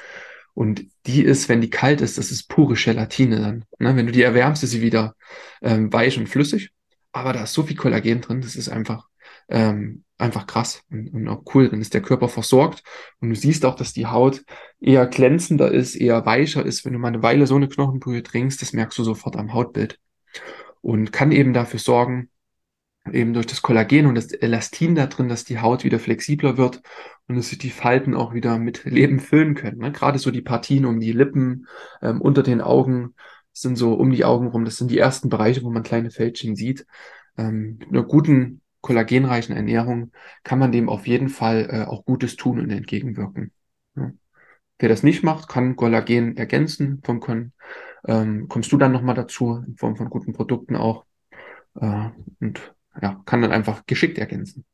Und 0.54 0.86
die 1.04 1.22
ist, 1.22 1.50
wenn 1.50 1.60
die 1.60 1.70
kalt 1.70 2.00
ist, 2.00 2.16
das 2.16 2.30
ist 2.30 2.48
pure 2.48 2.76
Gelatine 2.76 3.40
dann. 3.40 3.64
Ne? 3.78 3.94
Wenn 3.94 4.06
du 4.06 4.12
die 4.12 4.22
erwärmst, 4.22 4.64
ist 4.64 4.70
sie 4.70 4.80
wieder 4.80 5.16
ähm, 5.60 5.92
weich 5.92 6.18
und 6.18 6.30
flüssig. 6.30 6.70
Aber 7.12 7.34
da 7.34 7.42
ist 7.42 7.52
so 7.52 7.62
viel 7.62 7.76
Kollagen 7.76 8.22
drin, 8.22 8.40
das 8.40 8.56
ist 8.56 8.70
einfach 8.70 9.06
ähm, 9.50 10.04
einfach 10.18 10.46
krass 10.46 10.82
und, 10.90 11.08
und, 11.14 11.28
auch 11.28 11.42
cool. 11.54 11.68
Dann 11.68 11.80
ist 11.80 11.94
der 11.94 12.02
Körper 12.02 12.28
versorgt 12.28 12.82
und 13.20 13.30
du 13.30 13.36
siehst 13.36 13.64
auch, 13.64 13.76
dass 13.76 13.92
die 13.92 14.06
Haut 14.06 14.44
eher 14.80 15.06
glänzender 15.06 15.70
ist, 15.70 15.94
eher 15.94 16.26
weicher 16.26 16.66
ist. 16.66 16.84
Wenn 16.84 16.92
du 16.92 16.98
mal 16.98 17.08
eine 17.08 17.22
Weile 17.22 17.46
so 17.46 17.56
eine 17.56 17.68
Knochenbrühe 17.68 18.22
trinkst, 18.22 18.60
das 18.60 18.72
merkst 18.72 18.98
du 18.98 19.04
sofort 19.04 19.36
am 19.36 19.52
Hautbild 19.54 19.98
und 20.80 21.12
kann 21.12 21.32
eben 21.32 21.52
dafür 21.52 21.80
sorgen, 21.80 22.30
eben 23.12 23.32
durch 23.32 23.46
das 23.46 23.62
Kollagen 23.62 24.06
und 24.06 24.16
das 24.16 24.32
Elastin 24.32 24.94
da 24.94 25.06
drin, 25.06 25.28
dass 25.28 25.44
die 25.44 25.60
Haut 25.60 25.84
wieder 25.84 25.98
flexibler 25.98 26.58
wird 26.58 26.82
und 27.26 27.36
dass 27.36 27.48
sich 27.48 27.58
die 27.58 27.70
Falten 27.70 28.14
auch 28.14 28.34
wieder 28.34 28.58
mit 28.58 28.84
Leben 28.86 29.20
füllen 29.20 29.54
können. 29.54 29.78
Ne? 29.78 29.92
Gerade 29.92 30.18
so 30.18 30.30
die 30.30 30.42
Partien 30.42 30.84
um 30.84 31.00
die 31.00 31.12
Lippen, 31.12 31.66
ähm, 32.02 32.20
unter 32.20 32.42
den 32.42 32.60
Augen, 32.60 33.14
sind 33.52 33.76
so 33.76 33.94
um 33.94 34.10
die 34.10 34.24
Augen 34.24 34.48
rum. 34.48 34.64
Das 34.64 34.76
sind 34.76 34.90
die 34.90 34.98
ersten 34.98 35.28
Bereiche, 35.28 35.62
wo 35.62 35.70
man 35.70 35.82
kleine 35.82 36.10
Fältchen 36.10 36.54
sieht. 36.54 36.86
Ähm, 37.36 37.78
mit 37.78 37.88
einer 37.88 38.04
guten 38.04 38.60
kollagenreichen 38.80 39.56
Ernährung 39.56 40.12
kann 40.44 40.58
man 40.58 40.72
dem 40.72 40.88
auf 40.88 41.06
jeden 41.06 41.28
Fall 41.28 41.68
äh, 41.70 41.84
auch 41.84 42.04
Gutes 42.04 42.36
tun 42.36 42.60
und 42.60 42.70
entgegenwirken. 42.70 43.52
Ja. 43.96 44.12
Wer 44.78 44.88
das 44.88 45.02
nicht 45.02 45.24
macht, 45.24 45.48
kann 45.48 45.76
Kollagen 45.76 46.36
ergänzen. 46.36 47.00
Von, 47.04 47.20
können, 47.20 47.52
ähm, 48.06 48.48
kommst 48.48 48.70
du 48.72 48.76
dann 48.76 48.92
nochmal 48.92 49.14
dazu, 49.14 49.62
in 49.66 49.76
Form 49.76 49.96
von 49.96 50.10
guten 50.10 50.32
Produkten 50.32 50.76
auch. 50.76 51.04
Äh, 51.74 52.10
und 52.40 52.74
ja, 53.00 53.20
kann 53.26 53.42
dann 53.42 53.52
einfach 53.52 53.86
geschickt 53.86 54.18
ergänzen. 54.18 54.64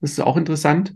Das 0.00 0.12
ist 0.12 0.20
auch 0.20 0.36
interessant. 0.36 0.94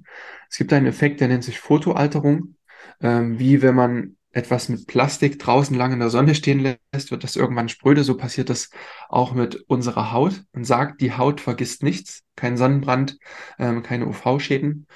Es 0.48 0.56
gibt 0.56 0.72
einen 0.72 0.86
Effekt, 0.86 1.20
der 1.20 1.28
nennt 1.28 1.44
sich 1.44 1.58
Fotoalterung. 1.58 2.56
Ähm, 3.00 3.38
wie 3.38 3.62
wenn 3.62 3.74
man 3.74 4.16
etwas 4.32 4.68
mit 4.68 4.86
Plastik 4.86 5.38
draußen 5.38 5.76
lang 5.76 5.92
in 5.92 5.98
der 5.98 6.10
Sonne 6.10 6.34
stehen 6.34 6.60
lässt, 6.60 7.10
wird 7.10 7.24
das 7.24 7.36
irgendwann 7.36 7.68
spröde. 7.68 8.04
So 8.04 8.16
passiert 8.16 8.48
das 8.48 8.70
auch 9.08 9.32
mit 9.32 9.56
unserer 9.68 10.12
Haut. 10.12 10.44
Man 10.52 10.64
sagt, 10.64 11.00
die 11.00 11.12
Haut 11.12 11.40
vergisst 11.40 11.82
nichts, 11.82 12.22
kein 12.36 12.56
Sonnenbrand, 12.56 13.18
ähm, 13.58 13.82
keine 13.82 14.06
UV-Schäden. 14.06 14.86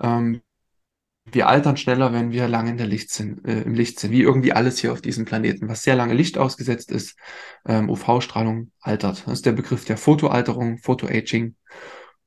Ähm, 0.00 0.42
wir 1.32 1.48
altern 1.48 1.76
schneller, 1.76 2.12
wenn 2.12 2.30
wir 2.30 2.46
lange 2.46 2.70
in 2.70 2.76
der 2.76 2.86
Licht 2.86 3.10
sind, 3.10 3.44
äh, 3.46 3.62
im 3.62 3.74
Licht 3.74 3.98
sind, 3.98 4.12
wie 4.12 4.22
irgendwie 4.22 4.52
alles 4.52 4.78
hier 4.78 4.92
auf 4.92 5.00
diesem 5.00 5.24
Planeten. 5.24 5.68
Was 5.68 5.82
sehr 5.82 5.96
lange 5.96 6.14
Licht 6.14 6.38
ausgesetzt 6.38 6.92
ist, 6.92 7.16
ähm, 7.66 7.90
UV-Strahlung 7.90 8.70
altert. 8.80 9.26
Das 9.26 9.34
ist 9.34 9.46
der 9.46 9.52
Begriff 9.52 9.84
der 9.84 9.96
Fotoalterung, 9.96 10.78
Photoaging 10.78 11.56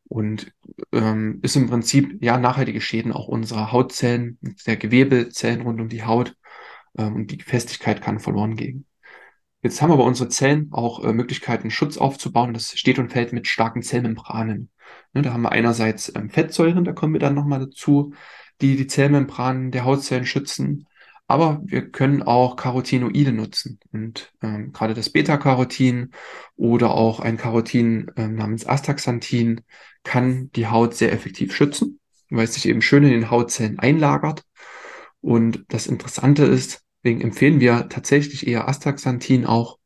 und 0.09 0.51
ähm, 0.91 1.39
ist 1.43 1.55
im 1.55 1.69
Prinzip 1.69 2.17
ja 2.21 2.37
nachhaltige 2.37 2.81
Schäden 2.81 3.13
auch 3.13 3.27
unserer 3.27 3.71
Hautzellen, 3.71 4.37
der 4.65 4.75
Gewebezellen 4.75 5.61
rund 5.61 5.79
um 5.79 5.87
die 5.87 6.03
Haut 6.03 6.35
ähm, 6.97 7.15
und 7.15 7.31
die 7.31 7.41
Festigkeit 7.41 8.01
kann 8.01 8.19
verloren 8.19 8.55
gehen. 8.55 8.85
Jetzt 9.61 9.81
haben 9.81 9.91
aber 9.91 10.05
unsere 10.05 10.29
Zellen 10.29 10.69
auch 10.71 11.03
äh, 11.03 11.13
Möglichkeiten, 11.13 11.69
Schutz 11.69 11.97
aufzubauen. 11.97 12.53
Das 12.53 12.77
steht 12.77 12.97
und 12.97 13.11
fällt 13.11 13.33
mit 13.33 13.47
starken 13.47 13.81
Zellmembranen. 13.81 14.69
Ne, 15.13 15.21
da 15.21 15.33
haben 15.33 15.43
wir 15.43 15.51
einerseits 15.51 16.13
ähm, 16.15 16.29
Fettsäuren, 16.29 16.85
da 16.85 16.93
kommen 16.93 17.13
wir 17.13 17.19
dann 17.19 17.35
nochmal 17.35 17.59
dazu, 17.59 18.13
die 18.61 18.77
die 18.77 18.87
Zellmembranen 18.87 19.71
der 19.71 19.85
Hautzellen 19.85 20.25
schützen. 20.25 20.87
Aber 21.27 21.61
wir 21.63 21.91
können 21.91 22.23
auch 22.23 22.55
Carotinoide 22.55 23.31
nutzen. 23.31 23.79
Und 23.91 24.33
ähm, 24.41 24.71
gerade 24.71 24.95
das 24.95 25.11
Beta-Carotin 25.11 26.11
oder 26.55 26.91
auch 26.91 27.19
ein 27.19 27.37
Carotin 27.37 28.09
ähm, 28.15 28.35
namens 28.35 28.65
Astaxanthin 28.65 29.61
kann 30.03 30.51
die 30.51 30.67
Haut 30.67 30.95
sehr 30.95 31.11
effektiv 31.11 31.55
schützen, 31.55 31.99
weil 32.29 32.45
es 32.45 32.53
sich 32.53 32.67
eben 32.67 32.81
schön 32.81 33.03
in 33.03 33.11
den 33.11 33.31
Hautzellen 33.31 33.79
einlagert. 33.79 34.43
Und 35.21 35.65
das 35.69 35.87
Interessante 35.87 36.43
ist, 36.45 36.83
Deswegen 37.03 37.21
empfehlen 37.21 37.59
wir 37.59 37.87
tatsächlich 37.89 38.47
eher 38.47 38.67
Astaxanthin 38.67 39.45
auch, 39.45 39.79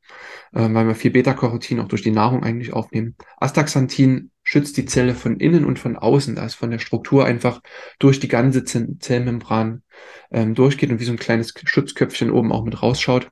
äh, 0.53 0.67
weil 0.73 0.87
wir 0.87 0.95
viel 0.95 1.11
Beta-Carotin 1.11 1.79
auch 1.79 1.87
durch 1.87 2.01
die 2.01 2.11
Nahrung 2.11 2.43
eigentlich 2.43 2.73
aufnehmen. 2.73 3.15
Astaxanthin 3.37 4.31
schützt 4.43 4.77
die 4.77 4.85
Zelle 4.85 5.13
von 5.13 5.37
innen 5.37 5.63
und 5.63 5.77
von 5.79 5.95
außen, 5.95 6.35
da 6.35 6.45
es 6.45 6.55
von 6.55 6.71
der 6.71 6.79
Struktur 6.79 7.25
einfach 7.25 7.61
durch 7.99 8.19
die 8.19 8.27
ganze 8.27 8.63
Zellmembran 8.63 9.83
ähm, 10.31 10.55
durchgeht 10.55 10.89
und 10.89 10.99
wie 10.99 11.05
so 11.05 11.11
ein 11.11 11.19
kleines 11.19 11.53
Schutzköpfchen 11.63 12.31
oben 12.31 12.51
auch 12.51 12.63
mit 12.63 12.81
rausschaut 12.81 13.29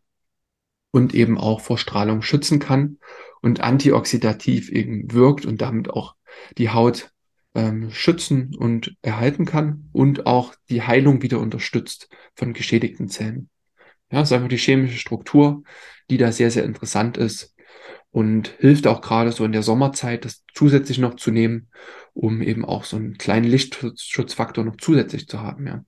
und 0.92 1.16
eben 1.16 1.38
auch 1.38 1.62
vor 1.62 1.78
Strahlung 1.78 2.22
schützen 2.22 2.60
kann 2.60 2.98
und 3.42 3.62
antioxidativ 3.62 4.70
eben 4.70 5.12
wirkt 5.12 5.46
und 5.46 5.62
damit 5.62 5.90
auch 5.90 6.16
die 6.58 6.70
Haut 6.70 7.12
ähm, 7.56 7.92
schützen 7.92 8.56
und 8.56 8.96
erhalten 9.02 9.46
kann 9.46 9.90
und 9.92 10.26
auch 10.26 10.56
die 10.70 10.82
Heilung 10.82 11.22
wieder 11.22 11.40
unterstützt 11.40 12.10
von 12.36 12.54
geschädigten 12.54 13.10
Zellen. 13.10 13.50
Ja, 14.12 14.22
ist 14.22 14.32
einfach 14.32 14.50
die 14.50 14.58
chemische 14.58 14.98
Struktur, 14.98 15.64
die 16.10 16.18
da 16.18 16.32
sehr, 16.32 16.52
sehr 16.52 16.66
interessant 16.66 17.18
ist 17.18 17.56
und 18.12 18.50
hilft 18.60 18.88
auch 18.88 19.02
gerade 19.02 19.32
so 19.32 19.46
in 19.46 19.54
der 19.54 19.64
Sommerzeit, 19.64 20.26
das 20.26 20.44
zusätzlich 20.54 20.98
noch 20.98 21.16
zu 21.16 21.32
nehmen, 21.32 21.70
um 22.14 22.42
eben 22.42 22.66
auch 22.66 22.84
so 22.84 22.98
einen 22.98 23.18
kleinen 23.18 23.46
Lichtschutzfaktor 23.46 24.66
noch 24.66 24.76
zusätzlich 24.78 25.28
zu 25.28 25.42
haben, 25.42 25.68
ja. 25.68 25.86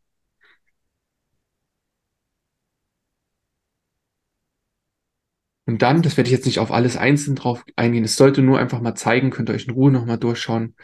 Und 5.65 5.81
dann, 5.81 6.01
das 6.01 6.17
werde 6.17 6.27
ich 6.27 6.33
jetzt 6.33 6.45
nicht 6.45 6.59
auf 6.59 6.71
alles 6.71 6.97
einzeln 6.97 7.35
drauf 7.35 7.63
eingehen, 7.75 8.03
es 8.03 8.17
sollte 8.17 8.41
nur 8.41 8.59
einfach 8.59 8.81
mal 8.81 8.95
zeigen, 8.95 9.29
könnt 9.29 9.49
ihr 9.49 9.55
euch 9.55 9.67
in 9.67 9.73
Ruhe 9.73 9.91
nochmal 9.91 10.17
durchschauen. 10.17 10.75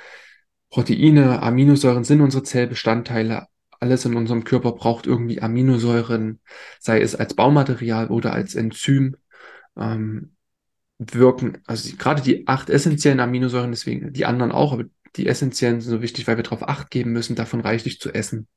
Proteine, 0.70 1.42
Aminosäuren 1.42 2.04
sind 2.04 2.22
unsere 2.22 2.44
Zellbestandteile, 2.44 3.48
alles 3.80 4.06
in 4.06 4.16
unserem 4.16 4.44
Körper 4.44 4.74
braucht 4.74 5.08
irgendwie 5.08 5.42
Aminosäuren, 5.42 6.40
sei 6.80 7.02
es 7.02 7.16
als 7.16 7.34
Baumaterial 7.34 8.08
oder 8.08 8.34
als 8.34 8.56
Enzym, 8.56 9.18
ähm, 9.78 10.36
wirken, 11.00 11.60
also 11.66 11.90
die, 11.90 11.98
gerade 11.98 12.22
die 12.22 12.48
acht 12.48 12.70
essentiellen 12.70 13.22
Aminosäuren, 13.22 13.72
deswegen 13.72 14.14
die 14.14 14.26
anderen 14.26 14.52
auch, 14.52 14.74
aber 14.74 14.84
die 15.16 15.28
essentiellen 15.28 15.82
sind 15.82 15.92
so 15.92 16.02
wichtig, 16.02 16.28
weil 16.28 16.38
wir 16.38 16.44
darauf 16.44 16.68
Acht 16.68 16.92
geben 16.92 17.12
müssen, 17.12 17.36
davon 17.36 17.62
reichlich 17.62 18.00
zu 18.00 18.14
essen. 18.14 18.48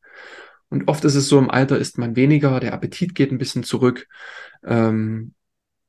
Und 0.68 0.88
oft 0.88 1.04
ist 1.04 1.14
es 1.14 1.28
so, 1.28 1.38
im 1.38 1.50
Alter 1.50 1.78
isst 1.78 1.98
man 1.98 2.16
weniger, 2.16 2.60
der 2.60 2.72
Appetit 2.72 3.14
geht 3.14 3.30
ein 3.30 3.38
bisschen 3.38 3.62
zurück. 3.62 4.08
Ähm, 4.64 5.34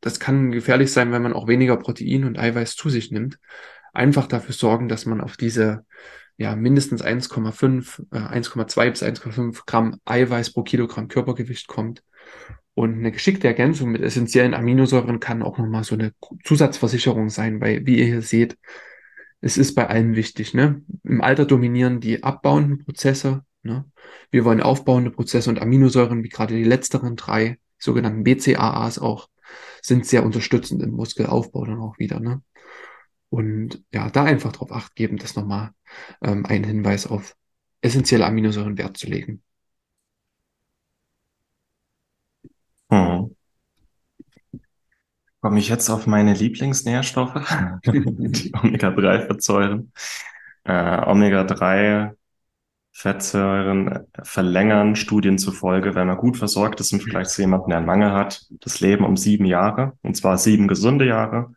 das 0.04 0.20
kann 0.20 0.52
gefährlich 0.52 0.92
sein, 0.92 1.14
wenn 1.14 1.22
man 1.22 1.34
auch 1.34 1.48
weniger 1.48 1.78
Protein 1.78 2.26
und 2.26 2.38
Eiweiß 2.38 2.76
zu 2.76 2.90
sich 2.90 3.10
nimmt. 3.12 3.40
Einfach 3.94 4.28
dafür 4.28 4.54
sorgen, 4.54 4.90
dass 4.90 5.06
man 5.06 5.22
auf 5.22 5.38
diese 5.38 5.86
ja, 6.36 6.56
mindestens 6.58 7.02
1,5, 7.02 8.04
äh, 8.12 8.18
1,2 8.18 8.90
bis 8.90 9.02
1,5 9.02 9.66
Gramm 9.66 10.00
Eiweiß 10.04 10.52
pro 10.52 10.64
Kilogramm 10.64 11.08
Körpergewicht 11.08 11.68
kommt. 11.68 12.04
Und 12.74 12.98
eine 12.98 13.12
geschickte 13.12 13.48
Ergänzung 13.48 13.92
mit 13.92 14.02
essentiellen 14.02 14.54
Aminosäuren 14.54 15.22
kann 15.22 15.42
auch 15.42 15.58
nochmal 15.58 15.86
so 15.86 15.96
eine 15.96 16.12
Zusatzversicherung 16.44 17.30
sein, 17.30 17.62
weil, 17.62 17.86
wie 17.86 18.00
ihr 18.00 18.06
hier 18.06 18.22
seht, 18.22 18.58
es 19.40 19.58
ist 19.58 19.76
bei 19.76 19.88
allen 19.88 20.16
wichtig. 20.16 20.54
Ne? 20.54 20.82
Im 21.04 21.22
Alter 21.22 21.46
dominieren 21.46 22.02
die 22.02 22.24
abbauenden 22.24 22.80
Prozesse. 22.80 23.46
Ne? 23.62 23.86
Wir 24.32 24.44
wollen 24.44 24.62
aufbauende 24.62 25.12
Prozesse 25.12 25.50
und 25.50 25.62
Aminosäuren, 25.62 26.24
wie 26.24 26.30
gerade 26.30 26.56
die 26.56 26.64
letzteren 26.64 27.16
drei, 27.16 27.60
sogenannten 27.78 28.24
BCAAs 28.24 29.00
auch, 29.00 29.30
sind 29.86 30.06
sehr 30.06 30.26
unterstützend 30.26 30.82
im 30.82 30.92
Muskelaufbau 30.92 31.66
dann 31.66 31.80
auch 31.80 32.00
wieder. 32.00 32.20
Ne? 32.20 32.42
Und 33.30 33.84
ja, 33.92 34.10
da 34.10 34.24
einfach 34.24 34.54
drauf 34.54 34.72
acht 34.72 34.96
geben, 34.96 35.18
das 35.18 35.36
nochmal 35.36 35.72
ähm, 36.22 36.46
einen 36.46 36.64
Hinweis 36.64 37.06
auf 37.06 37.36
essentielle 37.82 38.26
Aminosäuren 38.26 38.78
Wert 38.78 38.98
zu 38.98 39.08
legen. 39.08 39.44
Hm. 42.90 43.36
Komme 45.42 45.60
ich 45.60 45.68
jetzt 45.68 45.90
auf 45.90 46.08
meine 46.08 46.34
Lieblingsnährstoffe, 46.34 47.34
die 47.86 48.54
Omega-3-Fettsäuren. 48.54 49.92
Äh, 50.64 51.06
Omega-3 51.06 52.16
Fettsäuren 52.96 54.06
verlängern 54.22 54.96
Studien 54.96 55.40
zufolge, 55.40 55.96
wenn 55.96 56.08
man 56.08 56.18
gut 56.18 56.38
versorgt 56.38 56.80
ist 56.80 56.94
im 56.94 57.00
Vergleich 57.00 57.28
zu 57.28 57.42
jemandem, 57.42 57.70
der 57.70 57.78
einen 57.80 57.88
Mangel 57.88 58.12
hat, 58.12 58.46
das 58.62 58.80
Leben 58.82 59.04
um 59.04 59.18
sieben 59.18 59.46
Jahre, 59.46 59.94
und 60.04 60.16
zwar 60.16 60.38
sieben 60.38 60.68
gesunde 60.68 61.06
Jahre. 61.06 61.54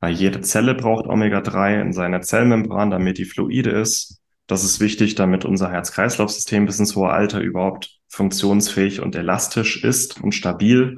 Weil 0.00 0.14
jede 0.14 0.40
Zelle 0.40 0.74
braucht 0.74 1.06
Omega-3 1.06 1.82
in 1.82 1.92
seiner 1.92 2.22
Zellmembran, 2.22 2.90
damit 2.90 3.18
die 3.18 3.26
fluide 3.26 3.70
ist. 3.70 4.20
Das 4.46 4.64
ist 4.64 4.80
wichtig, 4.80 5.14
damit 5.14 5.44
unser 5.44 5.70
Herz-Kreislauf-System 5.70 6.64
bis 6.64 6.78
ins 6.78 6.96
hohe 6.96 7.10
Alter 7.10 7.40
überhaupt 7.40 7.98
funktionsfähig 8.08 9.00
und 9.00 9.14
elastisch 9.14 9.84
ist 9.84 10.22
und 10.22 10.32
stabil. 10.32 10.96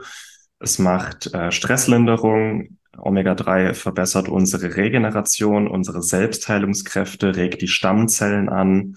Es 0.60 0.78
macht 0.78 1.34
äh, 1.34 1.50
Stresslinderung. 1.50 2.78
Omega-3 2.96 3.74
verbessert 3.74 4.28
unsere 4.28 4.76
Regeneration, 4.76 5.66
unsere 5.66 6.02
Selbstheilungskräfte, 6.02 7.34
regt 7.34 7.62
die 7.62 7.68
Stammzellen 7.68 8.48
an, 8.48 8.96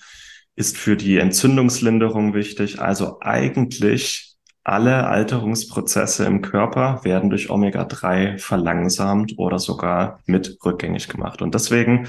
ist 0.56 0.78
für 0.78 0.96
die 0.96 1.18
Entzündungslinderung 1.18 2.34
wichtig. 2.34 2.80
Also 2.80 3.18
eigentlich 3.22 4.36
alle 4.64 5.08
Alterungsprozesse 5.08 6.26
im 6.26 6.42
Körper 6.42 7.02
werden 7.04 7.30
durch 7.30 7.50
Omega-3 7.50 8.38
verlangsamt 8.38 9.34
oder 9.38 9.60
sogar 9.60 10.20
mit 10.26 10.58
rückgängig 10.64 11.10
gemacht. 11.10 11.42
Und 11.42 11.54
deswegen 11.54 12.08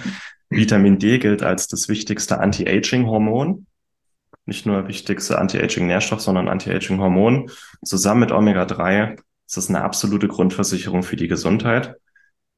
Vitamin 0.50 0.98
D 0.98 1.18
gilt 1.18 1.42
als 1.42 1.66
das 1.66 1.88
wichtigste 1.88 2.38
Anti-Aging-Hormon. 2.38 3.66
Nicht 4.46 4.66
nur 4.66 4.87
wichtigste 4.87 5.38
Anti-Aging-Nährstoff, 5.38 6.20
sondern 6.20 6.48
Anti-Aging-Hormon. 6.48 7.50
Zusammen 7.83 8.20
mit 8.20 8.30
Omega-3 8.33 9.18
ist 9.46 9.57
das 9.57 9.68
eine 9.68 9.83
absolute 9.83 10.28
Grundversicherung 10.28 11.02
für 11.02 11.16
die 11.16 11.28
Gesundheit. 11.28 11.96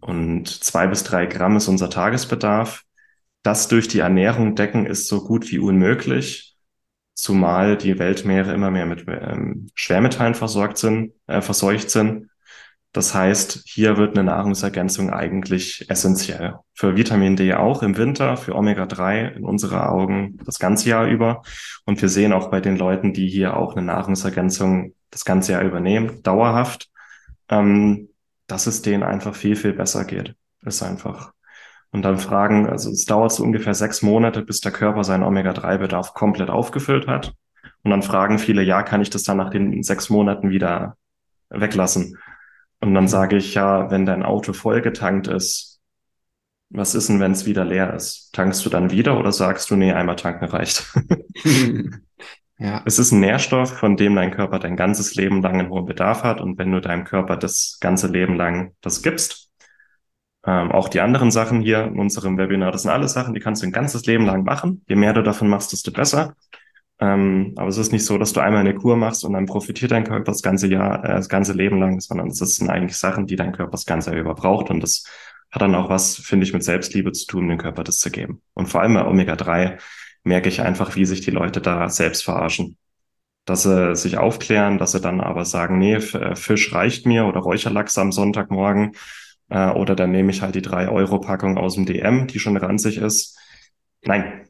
Und 0.01 0.49
zwei 0.49 0.87
bis 0.89 1.05
drei 1.05 1.27
Gramm 1.27 1.57
ist 1.57 1.69
unser 1.69 1.89
Tagesbedarf. 1.89 2.83
Das 3.47 3.69
durch 3.69 3.87
die 3.87 4.01
Ernährung 4.01 4.57
decken 4.57 4.87
ist 4.87 5.07
so 5.07 5.23
gut 5.23 5.53
wie 5.53 5.61
unmöglich 5.61 6.57
zumal 7.15 7.77
die 7.77 7.97
Weltmeere 7.97 8.53
immer 8.53 8.73
mehr 8.73 8.87
mit 8.87 9.05
ähm, 9.07 9.69
Schwermetallen 9.77 10.35
versorgt 10.35 10.79
sind, 10.79 11.13
äh, 11.29 11.41
verseucht 11.41 11.89
sind. 11.89 12.29
Das 12.91 13.15
heißt, 13.15 13.63
hier 13.65 13.99
wird 13.99 14.19
eine 14.19 14.25
Nahrungsergänzung 14.25 15.11
eigentlich 15.11 15.89
essentiell. 15.89 16.57
Für 16.75 16.97
Vitamin 16.97 17.37
D 17.37 17.55
auch 17.55 17.85
im 17.85 17.97
Winter, 17.97 18.37
für 18.37 18.57
Omega-3 18.57 19.37
in 19.37 19.45
unsere 19.45 19.91
Augen 19.91 20.41
das 20.45 20.59
ganze 20.59 20.89
Jahr 20.89 21.07
über. 21.07 21.43
Und 21.85 22.03
wir 22.03 22.09
sehen 22.09 22.33
auch 22.33 22.51
bei 22.51 22.61
den 22.61 22.77
Leuten, 22.77 23.13
die 23.13 23.29
hier 23.29 23.57
auch 23.57 23.77
eine 23.77 23.87
Nahrungsergänzung 23.87 24.93
das 25.13 25.25
ganze 25.25 25.53
Jahr 25.53 25.63
übernehmen, 25.63 26.21
dauerhaft, 26.25 26.91
ähm, 27.49 28.09
dass 28.49 28.67
es 28.67 28.83
denen 28.83 29.05
einfach 29.05 29.37
viel, 29.37 29.55
viel 29.55 29.73
besser 29.73 30.05
geht. 30.05 30.35
Ist 30.65 30.83
einfach 30.83 31.36
und 31.93 32.03
dann 32.03 32.19
fragen, 32.19 32.69
also 32.69 32.91
es 32.91 33.05
dauert 33.05 33.33
so 33.33 33.43
ungefähr 33.43 33.75
sechs 33.75 34.03
Monate, 34.03 34.43
bis 34.43 34.61
der 34.61 34.73
Körper 34.73 35.05
seinen 35.05 35.23
Omega-3-Bedarf 35.23 36.15
komplett 36.15 36.51
aufgefüllt 36.51 37.07
hat. 37.07 37.35
Und 37.83 37.91
dann 37.91 38.03
fragen 38.03 38.39
viele, 38.39 38.63
ja, 38.63 38.83
kann 38.83 39.01
ich 39.01 39.11
das 39.11 39.23
dann 39.23 39.37
nach 39.37 39.51
den 39.51 39.83
sechs 39.83 40.11
Monaten 40.11 40.51
wieder 40.51 40.97
weglassen? 41.49 42.19
Und 42.81 42.95
dann 42.95 43.09
sage 43.09 43.37
ich, 43.37 43.55
ja, 43.55 43.91
wenn 43.91 44.07
dein 44.07 44.23
Auto 44.23 44.53
vollgetankt 44.53 45.29
ist, 45.29 45.81
was 46.69 46.95
ist 46.95 47.09
denn, 47.09 47.21
wenn 47.21 47.33
es 47.33 47.47
wieder 47.47 47.65
leer 47.65 47.95
ist? 47.95 48.31
Tankst 48.33 48.65
du 48.67 48.71
dann 48.71 48.91
wieder 48.91 49.19
oder 49.19 49.33
sagst 49.33 49.71
du, 49.71 49.77
nee, 49.77 49.93
einmal 49.93 50.17
tanken 50.17 50.47
reicht? 50.47 50.93
ja. 52.59 52.83
Es 52.85 52.99
ist 52.99 53.13
ein 53.13 53.21
Nährstoff, 53.21 53.79
von 53.79 53.97
dem 53.97 54.17
dein 54.17 54.33
Körper 54.33 54.59
dein 54.59 54.77
ganzes 54.77 55.15
Leben 55.15 55.43
lang 55.43 55.61
einen 55.61 55.71
hohen 55.71 55.87
Bedarf 55.87 56.25
hat. 56.25 56.41
Und 56.41 56.59
wenn 56.59 56.73
du 56.73 56.81
deinem 56.81 57.05
Körper 57.05 57.37
das 57.37 57.79
ganze 57.81 58.09
Leben 58.09 58.35
lang 58.35 58.75
das 58.81 59.03
gibst, 59.03 59.46
ähm, 60.47 60.71
auch 60.71 60.89
die 60.89 61.01
anderen 61.01 61.31
Sachen 61.31 61.61
hier 61.61 61.85
in 61.85 61.99
unserem 61.99 62.39
Webinar, 62.39 62.71
das 62.71 62.83
sind 62.83 62.93
alles 62.93 63.13
Sachen, 63.13 63.35
die 63.35 63.41
kannst 63.41 63.63
du 63.63 63.67
ein 63.67 63.73
ganzes 63.73 64.07
Leben 64.07 64.27
lang 64.27 64.45
machen. 64.45 64.85
Je 64.89 64.95
mehr 64.95 65.13
du 65.13 65.23
davon 65.23 65.49
machst, 65.49 65.73
desto 65.73 65.91
besser. 65.91 66.35
Ähm, 66.99 67.53
aber 67.57 67.69
es 67.69 67.77
ist 67.77 67.93
nicht 67.93 68.05
so, 68.05 68.17
dass 68.17 68.33
du 68.33 68.41
einmal 68.41 68.61
eine 68.61 68.75
Kur 68.75 68.97
machst 68.97 69.25
und 69.25 69.35
dann 69.35 69.47
profitiert 69.47 69.91
dein 69.91 70.05
Körper 70.05 70.33
das 70.33 70.43
ganze 70.43 70.69
Jahr, 70.69 71.05
äh, 71.05 71.09
das 71.09 71.29
ganze 71.29 71.53
Leben 71.53 71.79
lang, 71.81 72.01
sondern 72.01 72.29
es 72.29 72.39
sind 72.39 72.71
eigentlich 72.71 72.97
Sachen, 72.97 73.27
die 73.27 73.37
dein 73.37 73.53
Körper 73.53 73.73
das 73.73 73.87
ganze 73.87 74.13
Jahr 74.13 74.21
über 74.21 74.35
braucht. 74.35 74.71
Und 74.71 74.81
das 74.81 75.05
hat 75.51 75.63
dann 75.63 75.75
auch 75.75 75.91
was, 75.91 76.17
finde 76.17 76.47
ich, 76.47 76.53
mit 76.53 76.65
Selbstliebe 76.65 77.13
zu 77.13 77.27
tun, 77.27 77.49
dem 77.49 77.59
Körper 77.59 77.85
das 77.85 77.99
zu 77.99 78.11
geben. 78.11 78.41
Und 78.55 78.69
vor 78.69 78.83
allem 78.83 78.95
bei 78.95 79.05
Omega-3 79.07 79.79
merke 80.25 80.49
ich 80.49 80.61
einfach, 80.63 80.97
wie 80.97 81.05
sich 81.07 81.21
die 81.23 81.31
Leute 81.31 81.61
da 81.61 81.89
selbst 81.89 82.25
verarschen. 82.25 82.79
dass 83.47 83.63
sie 83.63 83.95
sich 83.97 84.19
aufklären, 84.19 84.79
dass 84.79 84.93
sie 84.93 85.01
dann 85.01 85.21
aber 85.21 85.45
sagen, 85.45 85.79
nee, 85.79 85.95
äh, 85.95 86.37
Fisch 86.37 86.73
reicht 86.75 87.07
mir 87.07 87.27
oder 87.27 87.41
Räucherlachs 87.41 87.97
am 87.99 88.13
Sonntagmorgen 88.13 88.93
äh, 89.49 89.71
oder 89.71 89.95
dann 89.97 90.11
nehme 90.11 90.31
ich 90.31 90.43
halt 90.43 90.55
die 90.55 90.63
3-Euro-Packung 90.63 91.59
aus 91.59 91.75
dem 91.75 91.87
DM, 91.87 92.27
die 92.27 92.39
schon 92.39 92.57
ranzig 92.57 92.99
ist. 92.99 93.39
Nein, 94.03 94.47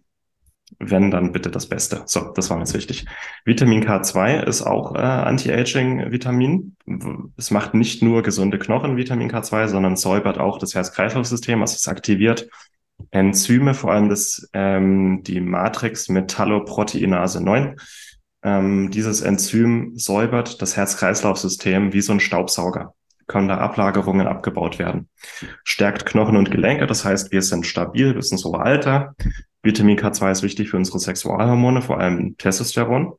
wenn, 0.79 1.11
dann 1.11 1.33
bitte 1.33 1.51
das 1.51 1.69
Beste. 1.69 2.03
So, 2.07 2.33
das 2.35 2.51
war 2.51 2.59
uns 2.59 2.75
wichtig. 2.75 3.07
Vitamin 3.45 3.85
K2 3.85 4.43
ist 4.45 4.63
auch 4.63 4.95
äh, 4.95 4.99
Anti-Aging-Vitamin. 4.99 6.77
Es 7.37 7.51
macht 7.51 7.75
nicht 7.75 8.03
nur 8.03 8.23
gesunde 8.23 8.59
Knochen, 8.59 8.97
Vitamin 8.97 9.31
K2, 9.31 9.69
sondern 9.69 9.97
säubert 9.97 10.39
auch 10.39 10.59
das 10.59 10.75
Herz-Kreislauf-System, 10.75 11.61
also 11.61 11.75
es 11.77 11.89
aktiviert 11.89 12.49
Enzyme, 13.11 13.75
vor 13.75 13.93
allem 13.93 14.09
das, 14.09 14.49
ähm, 14.53 15.23
die 15.23 15.41
Matrix 15.41 16.09
Metalloproteinase 16.09 17.43
9. 17.43 17.77
Ähm, 18.43 18.91
dieses 18.91 19.21
Enzym 19.21 19.93
säubert 19.97 20.63
das 20.63 20.77
Herz-Kreislauf-System 20.77 21.93
wie 21.93 22.01
so 22.01 22.13
ein 22.13 22.21
Staubsauger. 22.21 22.95
Können 23.27 23.49
da 23.49 23.59
Ablagerungen 23.59 24.27
abgebaut 24.27 24.79
werden. 24.79 25.09
Stärkt 25.65 26.07
Knochen 26.07 26.37
und 26.37 26.51
Gelenke, 26.51 26.87
das 26.87 27.05
heißt, 27.05 27.33
wir 27.33 27.43
sind 27.43 27.67
stabil 27.67 28.15
bis 28.15 28.31
ins 28.31 28.45
hohe 28.45 28.61
Alter. 28.61 29.15
Vitamin 29.62 29.99
K2 29.99 30.31
ist 30.31 30.43
wichtig 30.43 30.71
für 30.71 30.77
unsere 30.77 31.01
Sexualhormone, 31.01 31.83
vor 31.83 31.99
allem 31.99 32.37
Testosteron 32.37 33.15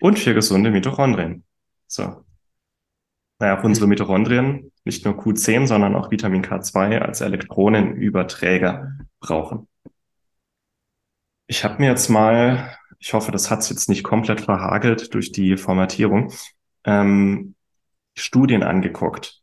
und 0.00 0.18
für 0.18 0.34
gesunde 0.34 0.70
Mitochondrien. 0.70 1.44
So. 1.86 2.24
Naja, 3.38 3.58
auch 3.58 3.64
unsere 3.64 3.86
Mitochondrien, 3.86 4.72
nicht 4.84 5.04
nur 5.04 5.14
Q10, 5.14 5.66
sondern 5.66 5.94
auch 5.94 6.10
Vitamin 6.10 6.42
K2 6.42 6.98
als 6.98 7.20
Elektronenüberträger 7.20 8.96
brauchen. 9.20 9.68
Ich 11.46 11.62
habe 11.62 11.76
mir 11.78 11.90
jetzt 11.90 12.08
mal, 12.08 12.74
ich 12.98 13.12
hoffe, 13.12 13.30
das 13.30 13.50
hat 13.50 13.60
es 13.60 13.68
jetzt 13.68 13.88
nicht 13.88 14.02
komplett 14.02 14.40
verhagelt 14.40 15.12
durch 15.14 15.32
die 15.32 15.56
Formatierung, 15.56 16.32
ähm, 16.84 17.55
Studien 18.16 18.62
angeguckt 18.62 19.42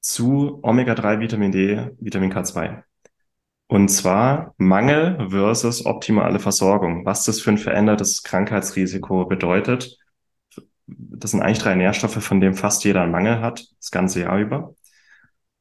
zu 0.00 0.60
Omega-3, 0.62 1.20
Vitamin 1.20 1.52
D, 1.52 1.90
Vitamin 2.00 2.32
K2. 2.32 2.82
Und 3.66 3.88
zwar 3.88 4.54
Mangel 4.56 5.28
versus 5.30 5.84
optimale 5.84 6.38
Versorgung. 6.38 7.04
Was 7.04 7.24
das 7.24 7.40
für 7.40 7.50
ein 7.50 7.58
verändertes 7.58 8.22
Krankheitsrisiko 8.22 9.26
bedeutet. 9.26 9.98
Das 10.86 11.32
sind 11.32 11.42
eigentlich 11.42 11.58
drei 11.58 11.74
Nährstoffe, 11.74 12.24
von 12.24 12.40
denen 12.40 12.54
fast 12.54 12.84
jeder 12.84 13.02
einen 13.02 13.12
Mangel 13.12 13.40
hat, 13.40 13.66
das 13.78 13.90
ganze 13.90 14.20
Jahr 14.20 14.38
über. 14.38 14.74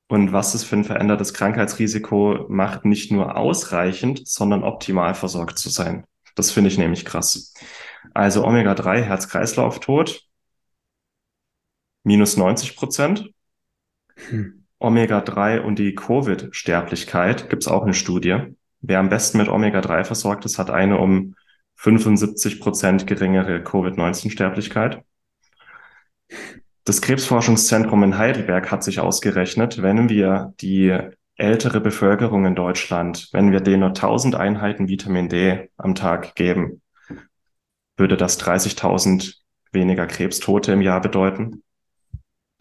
Und 0.08 0.32
was 0.32 0.54
das 0.54 0.64
für 0.64 0.78
ein 0.78 0.86
verändertes 0.86 1.34
Krankheitsrisiko 1.34 2.46
macht, 2.48 2.86
nicht 2.86 3.12
nur 3.12 3.36
ausreichend, 3.36 4.26
sondern 4.26 4.64
optimal 4.64 5.14
versorgt 5.14 5.60
zu 5.60 5.70
sein. 5.70 6.06
Das 6.36 6.52
finde 6.52 6.70
ich 6.70 6.78
nämlich 6.78 7.04
krass. 7.04 7.54
Also 8.14 8.46
Omega-3, 8.46 9.02
Herz-Kreislauf-Tod, 9.02 10.27
minus 12.08 12.38
90 12.38 12.76
Prozent. 12.76 13.30
Hm. 14.30 14.64
Omega-3 14.80 15.60
und 15.60 15.78
die 15.78 15.94
Covid-Sterblichkeit 15.94 17.50
gibt 17.50 17.64
es 17.64 17.68
auch 17.68 17.84
eine 17.84 17.94
Studie. 17.94 18.56
Wer 18.80 19.00
am 19.00 19.10
besten 19.10 19.38
mit 19.38 19.50
Omega-3 19.50 20.04
versorgt 20.04 20.46
ist, 20.46 20.58
hat 20.58 20.70
eine 20.70 20.98
um 20.98 21.36
75 21.76 22.60
Prozent 22.60 23.08
geringere 23.08 23.62
Covid-19-Sterblichkeit. 23.62 25.02
Das 26.86 27.02
Krebsforschungszentrum 27.02 28.04
in 28.04 28.18
Heidelberg 28.18 28.72
hat 28.72 28.84
sich 28.84 29.00
ausgerechnet, 29.00 29.82
wenn 29.82 30.10
wir 30.10 30.54
die 30.62 30.98
ältere 31.36 31.82
Bevölkerung 31.82 32.46
in 32.46 32.56
Deutschland, 32.56 33.30
wenn 33.34 33.52
wir 33.52 33.60
denen 33.60 33.82
nur 33.82 33.90
1000 33.90 34.36
Einheiten 34.36 34.88
Vitamin 34.88 35.28
D 35.28 35.70
am 35.76 35.94
Tag 35.94 36.36
geben, 36.36 36.82
würde 37.98 38.16
das 38.16 38.40
30.000 38.40 39.36
weniger 39.72 40.08
Krebstote 40.08 40.72
im 40.72 40.82
Jahr 40.82 41.02
bedeuten. 41.02 41.64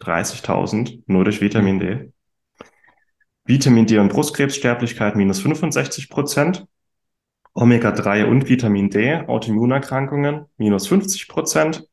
30.000 0.01 1.03
nur 1.07 1.23
durch 1.23 1.41
Vitamin 1.41 1.79
D. 1.79 2.11
Vitamin 3.45 3.85
D 3.85 3.97
und 3.97 4.09
Brustkrebssterblichkeit 4.09 5.15
minus 5.15 5.39
65 5.39 6.09
Prozent. 6.09 6.65
Omega-3 7.53 8.25
und 8.25 8.49
Vitamin 8.49 8.89
D, 8.89 9.15
Autoimmunerkrankungen 9.25 10.45
minus 10.57 10.87
50 10.87 11.27
Prozent. 11.27 11.87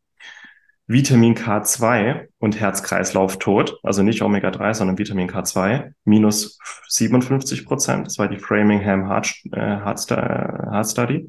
Vitamin 0.87 1.35
K2 1.35 2.27
und 2.39 2.61
Herz-Kreislauf-Tod, 2.61 3.79
also 3.83 4.03
nicht 4.03 4.21
Omega-3, 4.21 4.75
sondern 4.75 4.99
Vitamin 4.99 5.31
K2, 5.31 5.93
minus 6.05 6.59
57 6.89 7.65
Prozent. 7.65 8.07
Das 8.07 8.19
war 8.19 8.29
die 8.29 8.39
Framingham 8.39 9.09
Heart, 9.09 9.35
äh, 9.53 9.61
Heart, 9.61 10.11
Heart 10.11 10.91
Study. 10.91 11.29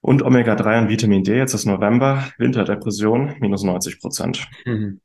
Und 0.00 0.22
Omega-3 0.22 0.82
und 0.82 0.88
Vitamin 0.88 1.24
D, 1.24 1.36
jetzt 1.36 1.54
ist 1.54 1.64
November, 1.64 2.28
Winterdepression, 2.38 3.34
minus 3.40 3.64
90 3.64 4.00
Prozent. 4.00 4.46
Mhm. 4.64 5.00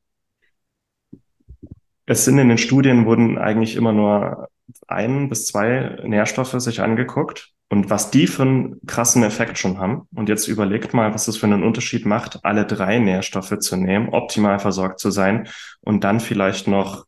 Es 2.09 2.25
sind 2.25 2.39
in 2.39 2.49
den 2.49 2.57
Studien 2.57 3.05
wurden 3.05 3.37
eigentlich 3.37 3.75
immer 3.75 3.93
nur 3.93 4.49
ein 4.87 5.29
bis 5.29 5.45
zwei 5.45 5.95
Nährstoffe 6.03 6.55
sich 6.57 6.81
angeguckt 6.81 7.51
und 7.69 7.91
was 7.91 8.09
die 8.09 8.25
für 8.25 8.41
einen 8.41 8.81
krassen 8.87 9.21
Effekt 9.21 9.59
schon 9.59 9.77
haben. 9.77 10.07
Und 10.15 10.27
jetzt 10.27 10.47
überlegt 10.47 10.95
mal, 10.95 11.13
was 11.13 11.27
es 11.27 11.37
für 11.37 11.45
einen 11.45 11.63
Unterschied 11.63 12.07
macht, 12.07 12.43
alle 12.43 12.65
drei 12.65 12.97
Nährstoffe 12.97 13.59
zu 13.59 13.75
nehmen, 13.75 14.09
optimal 14.09 14.57
versorgt 14.57 14.99
zu 14.99 15.11
sein 15.11 15.49
und 15.81 16.03
dann 16.03 16.19
vielleicht 16.19 16.67
noch 16.67 17.05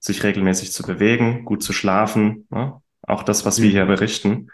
sich 0.00 0.24
regelmäßig 0.24 0.72
zu 0.72 0.82
bewegen, 0.82 1.44
gut 1.44 1.62
zu 1.62 1.72
schlafen, 1.72 2.48
ne? 2.50 2.74
auch 3.02 3.22
das, 3.22 3.46
was 3.46 3.60
mhm. 3.60 3.62
wir 3.62 3.70
hier 3.70 3.86
berichten, 3.86 4.48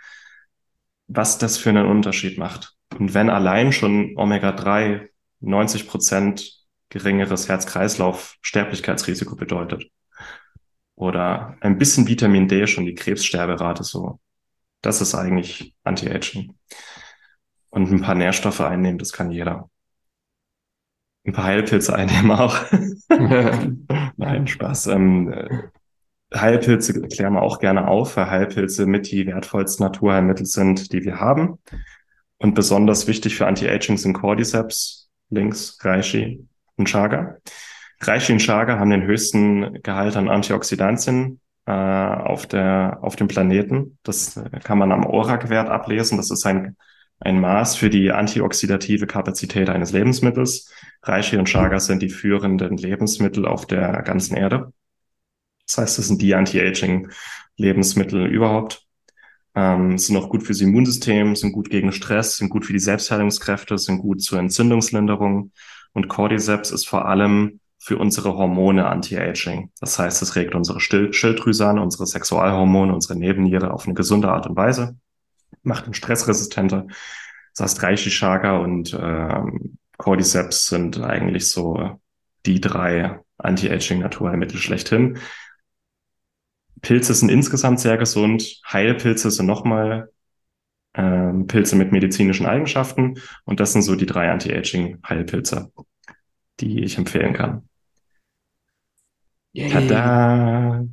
was 1.09 1.39
das 1.39 1.57
für 1.57 1.71
einen 1.71 1.87
Unterschied 1.87 2.37
macht. 2.37 2.75
Und 2.99 3.15
wenn 3.15 3.31
allein 3.31 3.73
schon 3.73 4.13
Omega-3 4.19 5.09
90 5.41 5.89
Prozent 5.89 6.56
geringeres 6.89 7.49
Herz-Kreislauf-Sterblichkeitsrisiko 7.49 9.37
bedeutet. 9.37 9.91
Oder 10.95 11.57
ein 11.61 11.79
bisschen 11.79 12.09
Vitamin 12.09 12.49
D 12.49 12.67
schon 12.67 12.87
die 12.87 12.95
Krebssterberate 12.95 13.85
so. 13.85 14.21
Das 14.81 15.01
ist 15.01 15.15
eigentlich 15.15 15.75
Anti-Aging. 15.85 16.55
Und 17.71 17.93
ein 17.93 18.01
paar 18.01 18.15
Nährstoffe 18.15 18.61
einnehmen, 18.61 18.99
das 18.99 19.13
kann 19.13 19.31
jeder. 19.31 19.69
Ein 21.27 21.33
paar 21.33 21.45
Heilpilze 21.45 21.95
einnehmen 21.95 22.31
auch. 22.31 22.57
Nein, 24.17 24.47
Spaß. 24.47 24.87
Ähm, 24.87 25.33
äh, 25.33 25.69
Heilpilze 26.33 27.03
klären 27.03 27.35
wir 27.35 27.43
auch 27.43 27.59
gerne 27.59 27.89
auf, 27.89 28.17
weil 28.17 28.31
Heilpilze 28.31 28.87
mit 28.87 29.11
die 29.11 29.27
wertvollsten 29.27 29.85
Naturheilmittel 29.85 30.47
sind, 30.47 30.93
die 30.93 31.05
wir 31.05 31.21
haben. 31.21 31.59
Und 32.39 32.55
besonders 32.55 33.07
wichtig 33.07 33.37
für 33.37 33.47
Anti-Aging 33.47 33.97
sind 33.97 34.13
Cordyceps, 34.15 35.11
links, 35.31 35.79
Reishi, 35.83 36.47
Und 36.77 36.89
Chaga 38.39 38.79
haben 38.79 38.91
den 38.91 39.05
höchsten 39.05 39.83
Gehalt 39.83 40.17
an 40.17 40.29
Antioxidantien 40.29 41.41
äh, 41.67 41.73
auf, 41.73 42.47
der, 42.47 42.99
auf 43.03 43.17
dem 43.17 43.29
Planeten. 43.29 43.99
Das 44.03 44.41
kann 44.63 44.79
man 44.79 44.93
am 44.93 45.07
ORAC-Wert 45.07 45.69
ablesen. 45.69 46.19
Das 46.19 46.31
ist 46.31 46.45
ein, 46.47 46.77
ein 47.21 47.41
Maß 47.41 47.77
für 47.77 47.91
die 47.91 48.13
antioxidative 48.13 49.07
Kapazität 49.07 49.71
eines 49.71 49.93
Lebensmittels. 49.93 50.71
Reishi 51.03 51.37
und 51.37 51.49
Chaga 51.49 51.81
sind 51.81 52.03
die 52.03 52.11
führenden 52.11 52.77
Lebensmittel 52.77 53.47
auf 53.47 53.67
der 53.67 54.03
ganzen 54.03 54.37
Erde. 54.37 54.73
Das 55.67 55.79
heißt, 55.79 55.99
das 55.99 56.09
sind 56.09 56.23
die 56.23 56.35
Anti-Aging-Lebensmittel 56.35 58.27
überhaupt. 58.27 58.83
Ähm, 59.55 59.97
sind 59.97 60.17
auch 60.19 60.29
gut 60.29 60.43
fürs 60.43 60.61
Immunsystem, 60.61 61.35
sind 61.35 61.53
gut 61.53 61.71
gegen 61.71 61.91
Stress, 61.91 62.37
sind 62.37 62.51
gut 62.51 62.67
für 62.67 62.75
die 62.75 62.79
Selbstheilungskräfte, 62.79 63.79
sind 63.79 64.01
gut 64.01 64.21
zur 64.21 64.39
Entzündungslinderung 64.39 65.53
und 65.97 66.09
Cordyceps 66.09 66.73
ist 66.73 66.87
vor 66.87 67.07
allem 67.07 67.61
für 67.79 67.97
unsere 67.97 68.35
Hormone 68.37 68.87
Anti-Aging. 68.87 69.71
Das 69.81 69.99
heißt, 69.99 70.21
es 70.21 70.37
regt 70.37 70.55
unsere 70.55 70.79
Schilddrüse 70.79 71.67
an, 71.67 71.79
unsere 71.79 72.07
Sexualhormone, 72.07 72.93
unsere 72.93 73.19
Nebenniere 73.19 73.73
auf 73.73 73.87
eine 73.87 73.95
gesunde 73.95 74.29
Art 74.29 74.47
und 74.47 74.57
Weise, 74.57 74.99
macht 75.63 75.87
ihn 75.87 75.95
stressresistenter. 75.95 76.87
Das 77.55 77.65
heißt, 77.65 77.83
Reishi 77.83 78.11
Chaga 78.11 78.59
und 78.59 78.95
ähm, 79.01 79.79
Cordyceps 79.97 80.67
sind 80.67 81.01
eigentlich 81.01 81.51
so 81.51 81.99
die 82.45 82.61
drei 82.61 83.21
Anti-Aging-Naturheilmittel 83.39 84.59
schlechthin. 84.59 85.19
Pilze 86.83 87.15
sind 87.15 87.31
insgesamt 87.31 87.81
sehr 87.81 87.97
gesund. 87.97 88.61
Heilpilze 88.71 89.31
sind 89.31 89.47
nochmal 89.47 90.11
ähm, 90.97 91.47
Pilze 91.47 91.77
mit 91.77 91.93
medizinischen 91.93 92.47
Eigenschaften. 92.47 93.19
Und 93.45 93.61
das 93.61 93.73
sind 93.73 93.83
so 93.83 93.95
die 93.95 94.07
drei 94.07 94.31
Anti-Aging-Heilpilze, 94.31 95.73
die 96.61 96.83
ich 96.83 96.99
empfehlen 96.99 97.33
kann. 97.33 97.69
Yay. 99.53 99.71
Tada! 99.71 100.87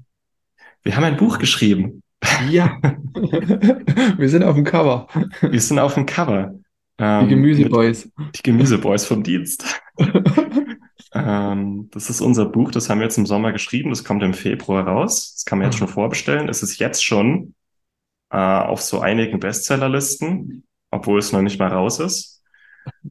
Wir 0.83 0.95
haben 0.95 1.03
ein 1.03 1.17
Buch 1.17 1.39
geschrieben. 1.39 2.03
Ja. 2.49 2.79
Wir 4.17 4.29
sind 4.29 4.43
auf 4.43 4.55
dem 4.55 4.63
Cover. 4.63 5.07
Wir 5.41 5.59
sind 5.59 5.79
auf 5.79 5.93
dem 5.95 6.05
Cover. 6.05 6.55
Ähm, 6.97 7.27
die 7.27 7.35
Gemüseboys. 7.35 8.09
Die 8.35 8.43
Gemüseboys 8.43 9.05
vom 9.05 9.23
Dienst. 9.23 9.81
ähm, 11.13 11.89
das 11.91 12.09
ist 12.09 12.21
unser 12.21 12.45
Buch, 12.45 12.71
das 12.71 12.89
haben 12.89 12.99
wir 12.99 13.05
jetzt 13.05 13.17
im 13.17 13.25
Sommer 13.25 13.51
geschrieben. 13.51 13.89
Das 13.89 14.03
kommt 14.03 14.23
im 14.23 14.33
Februar 14.33 14.87
raus. 14.87 15.33
Das 15.35 15.45
kann 15.45 15.59
man 15.59 15.67
jetzt 15.67 15.77
schon 15.77 15.87
vorbestellen. 15.87 16.49
Es 16.49 16.63
ist 16.63 16.79
jetzt 16.79 17.03
schon 17.03 17.55
äh, 18.33 18.37
auf 18.37 18.81
so 18.81 18.99
einigen 18.99 19.39
Bestsellerlisten, 19.39 20.63
obwohl 20.89 21.19
es 21.19 21.31
noch 21.31 21.41
nicht 21.41 21.59
mal 21.59 21.69
raus 21.69 21.99
ist. 21.99 22.43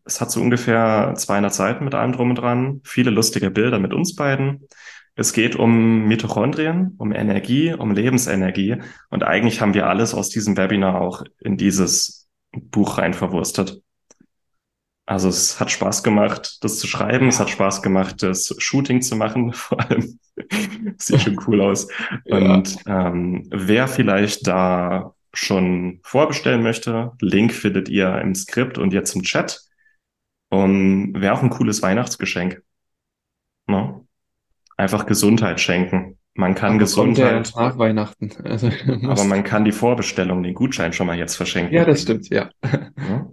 Es 0.04 0.20
hat 0.20 0.30
so 0.30 0.40
ungefähr 0.40 1.14
200 1.16 1.54
Seiten 1.54 1.84
mit 1.84 1.94
allem 1.94 2.12
drum 2.12 2.30
und 2.30 2.36
dran, 2.36 2.80
viele 2.84 3.10
lustige 3.10 3.50
Bilder 3.50 3.78
mit 3.78 3.94
uns 3.94 4.16
beiden. 4.16 4.68
Es 5.14 5.32
geht 5.32 5.56
um 5.56 6.06
Mitochondrien, 6.08 6.94
um 6.98 7.12
Energie, 7.12 7.72
um 7.72 7.92
Lebensenergie. 7.92 8.76
Und 9.10 9.22
eigentlich 9.22 9.60
haben 9.60 9.74
wir 9.74 9.86
alles 9.86 10.14
aus 10.14 10.30
diesem 10.30 10.56
Webinar 10.56 11.00
auch 11.00 11.22
in 11.38 11.56
dieses 11.56 12.28
Buch 12.52 12.98
rein 12.98 13.14
verwurstet. 13.14 13.81
Also 15.12 15.28
es 15.28 15.60
hat 15.60 15.70
Spaß 15.70 16.02
gemacht, 16.02 16.64
das 16.64 16.78
zu 16.78 16.86
schreiben. 16.86 17.28
Es 17.28 17.38
hat 17.38 17.50
Spaß 17.50 17.82
gemacht, 17.82 18.22
das 18.22 18.54
Shooting 18.56 19.02
zu 19.02 19.14
machen. 19.14 19.52
Vor 19.52 19.78
allem 19.78 20.18
sieht 20.96 21.20
schon 21.20 21.38
cool 21.46 21.60
aus. 21.60 21.86
Ja. 22.24 22.54
Und 22.54 22.76
ähm, 22.86 23.46
wer 23.50 23.88
vielleicht 23.88 24.46
da 24.46 25.14
schon 25.34 26.00
vorbestellen 26.02 26.62
möchte, 26.62 27.12
Link 27.20 27.52
findet 27.52 27.90
ihr 27.90 28.22
im 28.22 28.34
Skript 28.34 28.78
und 28.78 28.94
jetzt 28.94 29.14
im 29.14 29.22
Chat. 29.22 29.60
Und 30.48 31.12
wäre 31.14 31.34
auch 31.34 31.42
ein 31.42 31.50
cooles 31.50 31.82
Weihnachtsgeschenk. 31.82 32.62
Ne? 33.66 34.00
Einfach 34.78 35.04
Gesundheit 35.04 35.60
schenken. 35.60 36.18
Man 36.34 36.54
kann 36.54 36.70
Aber 36.70 36.78
Gesundheit, 36.78 37.52
nach 37.54 37.76
Weihnachten. 37.76 38.30
Also, 38.44 38.70
aber 38.86 39.24
man 39.24 39.44
kann 39.44 39.66
die 39.66 39.72
Vorbestellung, 39.72 40.42
den 40.42 40.54
Gutschein 40.54 40.94
schon 40.94 41.06
mal 41.06 41.18
jetzt 41.18 41.36
verschenken. 41.36 41.74
ja, 41.74 41.84
das 41.84 42.00
stimmt, 42.00 42.30
ja. 42.30 42.48
Ja. 42.62 43.26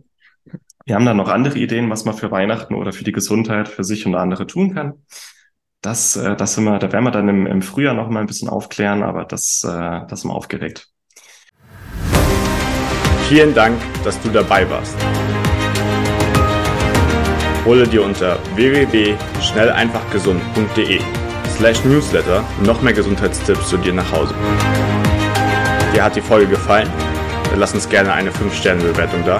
Wir 0.85 0.95
haben 0.95 1.05
dann 1.05 1.17
noch 1.17 1.29
andere 1.29 1.59
Ideen, 1.59 1.89
was 1.89 2.05
man 2.05 2.15
für 2.15 2.31
Weihnachten 2.31 2.73
oder 2.73 2.93
für 2.93 3.03
die 3.03 3.11
Gesundheit 3.11 3.67
für 3.67 3.83
sich 3.83 4.05
und 4.05 4.15
andere 4.15 4.47
tun 4.47 4.73
kann. 4.73 4.93
Das, 5.81 6.15
äh, 6.15 6.35
das 6.35 6.55
sind 6.55 6.63
wir, 6.65 6.79
da 6.79 6.91
werden 6.91 7.05
wir 7.05 7.11
dann 7.11 7.29
im, 7.29 7.45
im 7.47 7.61
Frühjahr 7.61 7.93
noch 7.93 8.09
mal 8.09 8.19
ein 8.21 8.27
bisschen 8.27 8.49
aufklären, 8.49 9.03
aber 9.03 9.25
das, 9.25 9.63
äh, 9.63 10.01
das 10.07 10.21
sind 10.21 10.31
wir 10.31 10.35
aufgeregt. 10.35 10.87
Vielen 13.29 13.53
Dank, 13.53 13.79
dass 14.03 14.19
du 14.21 14.29
dabei 14.29 14.67
warst. 14.69 14.97
Hole 17.65 17.87
dir 17.87 18.03
unter 18.03 18.37
www.schnelleinfachgesund.de 18.55 20.99
slash 21.55 21.85
newsletter 21.85 22.43
noch 22.63 22.81
mehr 22.81 22.93
Gesundheitstipps 22.93 23.69
zu 23.69 23.77
dir 23.77 23.93
nach 23.93 24.11
Hause. 24.11 24.33
Dir 25.93 26.03
hat 26.03 26.15
die 26.15 26.21
Folge 26.21 26.47
gefallen? 26.47 26.89
Dann 27.51 27.59
lass 27.59 27.73
uns 27.73 27.87
gerne 27.87 28.11
eine 28.13 28.31
5-Sterne-Bewertung 28.31 29.23
da, 29.25 29.39